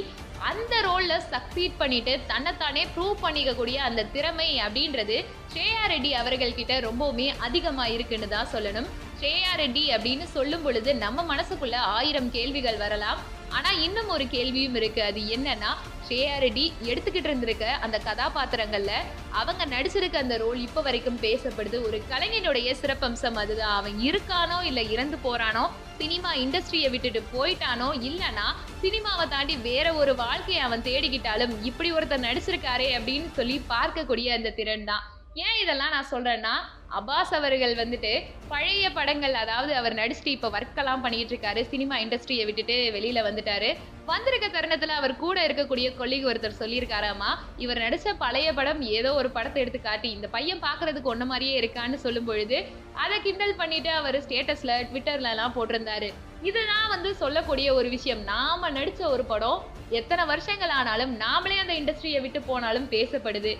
அந்த 0.49 0.75
ரோல்ல 0.82 1.13
சக்சீட் 1.34 1.80
பண்ணிட்டு 1.82 2.13
தன்னைத்தானே 2.28 2.82
ப்ரூவ் 2.95 3.23
பண்ணிக்கக்கூடிய 3.23 3.78
அந்த 3.88 4.08
திறமை 4.15 4.49
அப்படின்றது 4.65 5.17
ஸ்ரேயா 5.51 5.84
ரெட்டி 5.91 6.12
அவர்கள் 6.21 6.58
கிட்ட 6.60 6.73
ரொம்பவுமே 6.80 7.28
அதிகமா 7.39 7.86
இருக்குன்னு 7.88 8.28
தான் 8.28 8.51
சொல்லணும். 8.54 8.89
கேஆர்டி 9.25 9.53
ரெட்டி 9.59 9.83
அப்படின்னு 9.93 10.25
சொல்லும் 10.33 10.63
பொழுது 10.65 10.89
நம்ம 11.03 11.19
மனசுக்குள்ள 11.29 11.75
ஆயிரம் 11.97 12.27
கேள்விகள் 12.31 12.77
வரலாம். 12.81 13.19
ஆனா 13.49 13.69
இன்னும் 13.85 14.09
ஒரு 14.15 14.25
கேள்வியும் 14.33 14.75
இருக்கு. 14.79 15.01
அது 15.03 15.19
என்னன்னா 15.35 15.69
ஸ்ரேயா 16.07 16.33
ரெட்டி 16.43 16.65
எடுத்துக்கிட்டு 16.89 17.29
இருந்திருக்க 17.29 17.65
அந்த 17.85 17.97
கதாபாத்திரங்கள்ல 18.07 18.91
அவங்க 19.39 19.63
நடிச்சிருக்க 19.65 20.17
அந்த 20.23 20.38
ரோல் 20.43 20.59
இப்ப 20.65 20.81
வரைக்கும் 20.88 21.19
பேசப்படுது. 21.25 21.79
ஒரு 21.88 21.97
கலைஞனுடைய 22.11 22.75
சிறப்பம்சம் 22.81 23.39
அதுதான். 23.43 23.75
அவன் 23.79 23.97
இருக்கானோ 24.09 24.59
இல்ல 24.69 24.83
இறந்து 24.95 25.19
போறானோ 25.25 25.65
சினிமா 26.01 26.31
இண்டஸ்ட்ரியை 26.43 26.89
விட்டுட்டு 26.93 27.23
போயிட்டானோ 27.35 27.89
இல்லனா 28.09 28.47
சினிமாவை 28.83 29.27
தாண்டி 29.29 29.55
வேற 29.69 29.93
ஒரு 30.01 30.15
வாழ்க்கையை 30.23 30.61
அவன் 30.67 30.85
தேடிக்கிட்டாலும் 30.89 31.55
இப்படி 31.71 31.91
ஒருத்தர் 31.93 32.27
நடிச்சிருக்காரே 32.29 32.89
அப்படின்னு 32.99 33.29
சொல்லி 33.39 33.57
பார்க்கக்கூடிய 33.75 34.29
அந்த 34.39 34.55
திறன் 34.61 34.89
தான். 34.91 35.03
ஏன் 35.45 35.57
இதெல்லாம் 35.61 35.93
நான் 35.93 36.11
சொல்றேன்னா 36.11 36.51
அபாஸ் 36.99 37.31
அவர்கள் 37.38 37.73
வந்துட்டு 37.79 38.12
பழைய 38.51 38.86
படங்கள் 38.97 39.36
அதாவது 39.41 39.71
அவர் 39.79 39.95
நடிச்சுட்டு 39.99 40.31
இப்போ 40.36 40.49
ஒர்க்கெல்லாம் 40.58 41.01
பண்ணிட்டு 41.05 41.34
இருக்காரு 41.34 41.62
சினிமா 41.71 41.95
இண்டஸ்ட்ரியை 42.03 42.43
விட்டுட்டு 42.49 42.75
வெளியில 42.95 43.19
வந்துட்டாரு. 43.27 43.69
வந்திருக்க 44.12 44.47
தருணத்துல 44.47 44.95
அவர் 44.99 45.13
கூட 45.23 45.38
இருக்கக்கூடிய 45.47 45.88
கொல்லிக்கு 45.99 46.29
ஒருத்தர் 46.31 46.60
சொல்லியிருக்காராமா 46.62 47.29
இவர் 47.63 47.81
நடிச்ச 47.86 48.13
பழைய 48.23 48.49
படம் 48.60 48.81
ஏதோ 48.97 49.12
ஒரு 49.21 49.29
படத்தை 49.38 49.62
எடுத்து 49.63 49.81
காட்டி 49.88 50.10
இந்த 50.17 50.27
பையன் 50.36 50.63
பார்க்கறதுக்கு 50.67 51.12
ஒன்ன 51.13 51.25
மாதிரியே 51.31 51.55
இருக்கான்னு 51.62 51.99
சொல்லும் 52.05 52.29
பொழுது 52.29 52.60
அதை 53.03 53.17
கிண்டல் 53.25 53.60
பண்ணிட்டு 53.62 53.91
அவர் 53.99 54.19
ஸ்டேட்டஸ்ல 54.25 54.79
ட்விட்டர்ல 54.91 55.34
எல்லாம் 55.36 55.55
போட்டிருந்தாரு. 55.58 56.10
இதுதான் 56.49 56.88
வந்து 56.93 57.12
சொல்லக்கூடிய 57.23 57.67
ஒரு 57.79 57.89
விஷயம். 57.97 58.23
நாம 58.31 58.71
நடிச்ச 58.77 59.01
ஒரு 59.15 59.25
படம் 59.34 59.62
எத்தனை 59.99 60.23
வருஷங்கள் 60.34 60.75
ஆனாலும் 60.79 61.13
நாமளே 61.25 61.60
அந்த 61.63 61.75
இண்டஸ்ட்ரியை 61.81 62.21
விட்டு 62.25 62.41
போனாலும் 62.49 62.89
பேசப்படுது. 62.95 63.53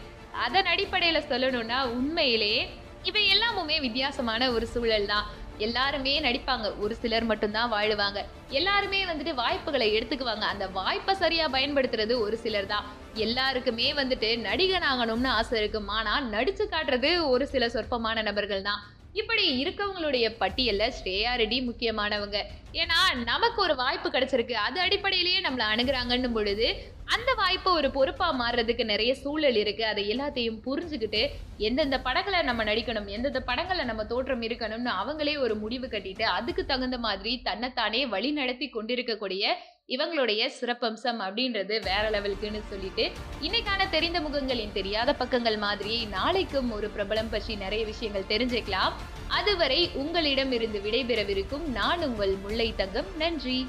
அதன் 0.45 0.71
அடிப்படையில 0.71 1.19
சொல்லணும்னா 1.30 1.78
உண்மையிலேயே 1.98 2.63
இவை 3.10 3.24
எல்லாமுமே 3.34 3.80
வித்தியாசமான 3.80 4.52
ஒரு 4.52 4.68
சூழல் 4.68 5.06
தான். 5.06 5.26
எல்லாருமே 5.58 6.13
நடிப்பாங்க. 6.22 6.68
ஒரு 6.80 6.96
சிலர் 6.96 7.24
மட்டும்தான் 7.24 7.72
வாழுவாங்க. 7.72 8.20
எல்லாருமே 8.50 9.06
வந்துட்டு 9.06 9.34
வாய்ப்புகளை 9.34 9.88
எடுத்துக்குவாங்க. 9.98 10.46
அந்த 10.54 10.68
வாய்ப்பை 10.68 11.15
சரியா 11.15 11.48
பயன்படுத்துறது 11.48 12.20
ஒரு 12.20 12.38
சிலர் 12.38 12.72
தான். 12.74 12.86
எல்லாருக்குமே 13.13 13.94
வந்துட்டு 13.94 14.30
நடிகன் 14.48 14.88
ஆகணும்னு 14.91 15.30
ஆசை 15.39 15.60
இருக்கும்? 15.60 15.88
ஆனா 15.88 16.22
நடிச்சு 16.36 16.65
காட்டுறது 16.74 17.30
ஒரு 17.30 17.48
சில 17.48 17.70
சொற்பமான 17.70 18.22
நபர்கள் 18.22 18.62
தான். 18.62 18.82
இப்படி 19.19 19.43
இருக்கவங்களுடைய 19.63 20.25
பட்டியலில் 20.39 20.93
ஸ்ரேயா 20.97 21.32
ரெட்டி 21.41 21.58
முக்கியமானவங்க. 21.67 22.38
ஏன்னா 22.82 22.97
நமக்கு 23.30 23.60
ஒரு 23.65 23.75
வாய்ப்பு 23.82 24.08
கிடைச்சிருக்கு. 24.10 24.56
அது 24.67 24.78
அடிப்படையிலேயே 24.86 25.39
நம்மளை 25.45 25.65
அணுகிறாங்கன்னும் 25.73 26.36
பொழுது 26.38 26.67
அந்த 27.15 27.32
வாய்ப்பை 27.41 27.71
ஒரு 27.80 27.89
பொறுப்பாக 27.97 28.38
மாறுறதுக்கு 28.41 28.84
நிறைய 28.91 29.12
சூழல் 29.15 29.60
இருக்குது 29.62 29.89
அதை 29.91 30.04
எல்லாத்தையும் 30.13 30.60
புரிஞ்சுக்கிட்டு 30.67 31.21
எந்தெந்த 31.67 31.97
படங்களை 32.08 32.39
நம்ம 32.49 32.63
நடிக்கணும் 32.69 33.08
எந்தெந்த 33.15 33.41
படங்களை 33.49 33.86
நம்ம 33.91 34.06
தோற்றம் 34.06 34.45
இருக்கணும்னு 34.47 34.91
அவங்களே 35.01 35.36
ஒரு 35.45 35.56
முடிவு 35.63 35.88
கட்டிட்டு 35.88 36.25
அதுக்கு 36.38 36.65
தகுந்த 36.65 36.99
மாதிரி 37.08 37.34
தன்னைத்தானே 37.47 38.01
வழி 38.15 38.32
நடத்தி 38.41 38.69
கொண்டிருக்கக்கூடிய 38.69 39.56
இவங்களுடைய 39.88 40.43
சிறப்பம்சம் 40.62 41.19
அப்படின்றது 41.26 41.74
வேற 41.84 42.04
லெவலுக்குன்னு 42.10 42.62
சொல்லிட்டு 42.69 43.12
இன்னைக்கான 43.41 43.89
தெரிந்த 43.89 44.19
முகங்களின் 44.19 44.71
தெரியாத 44.71 45.13
பக்கங்கள் 45.13 45.58
மாதிரியே 45.58 46.04
நாளைக்கும் 46.06 46.71
ஒரு 46.71 46.88
பிரபலம் 46.95 47.30
பற்றி 47.30 47.56
நிறைய 47.56 47.86
விஷயங்கள் 47.86 48.30
தெரிஞ்சுக்கலாம். 48.30 48.95
அதுவரை 49.28 49.89
உங்களிடம் 49.93 50.52
இருந்து 50.52 50.80
விடைபெறவிருக்கும் 50.80 51.67
நான் 51.67 52.04
உங்கள் 52.04 52.36
முல்லை 52.36 52.74
தங்கம் 52.76 53.12
நன்றி. 53.17 53.67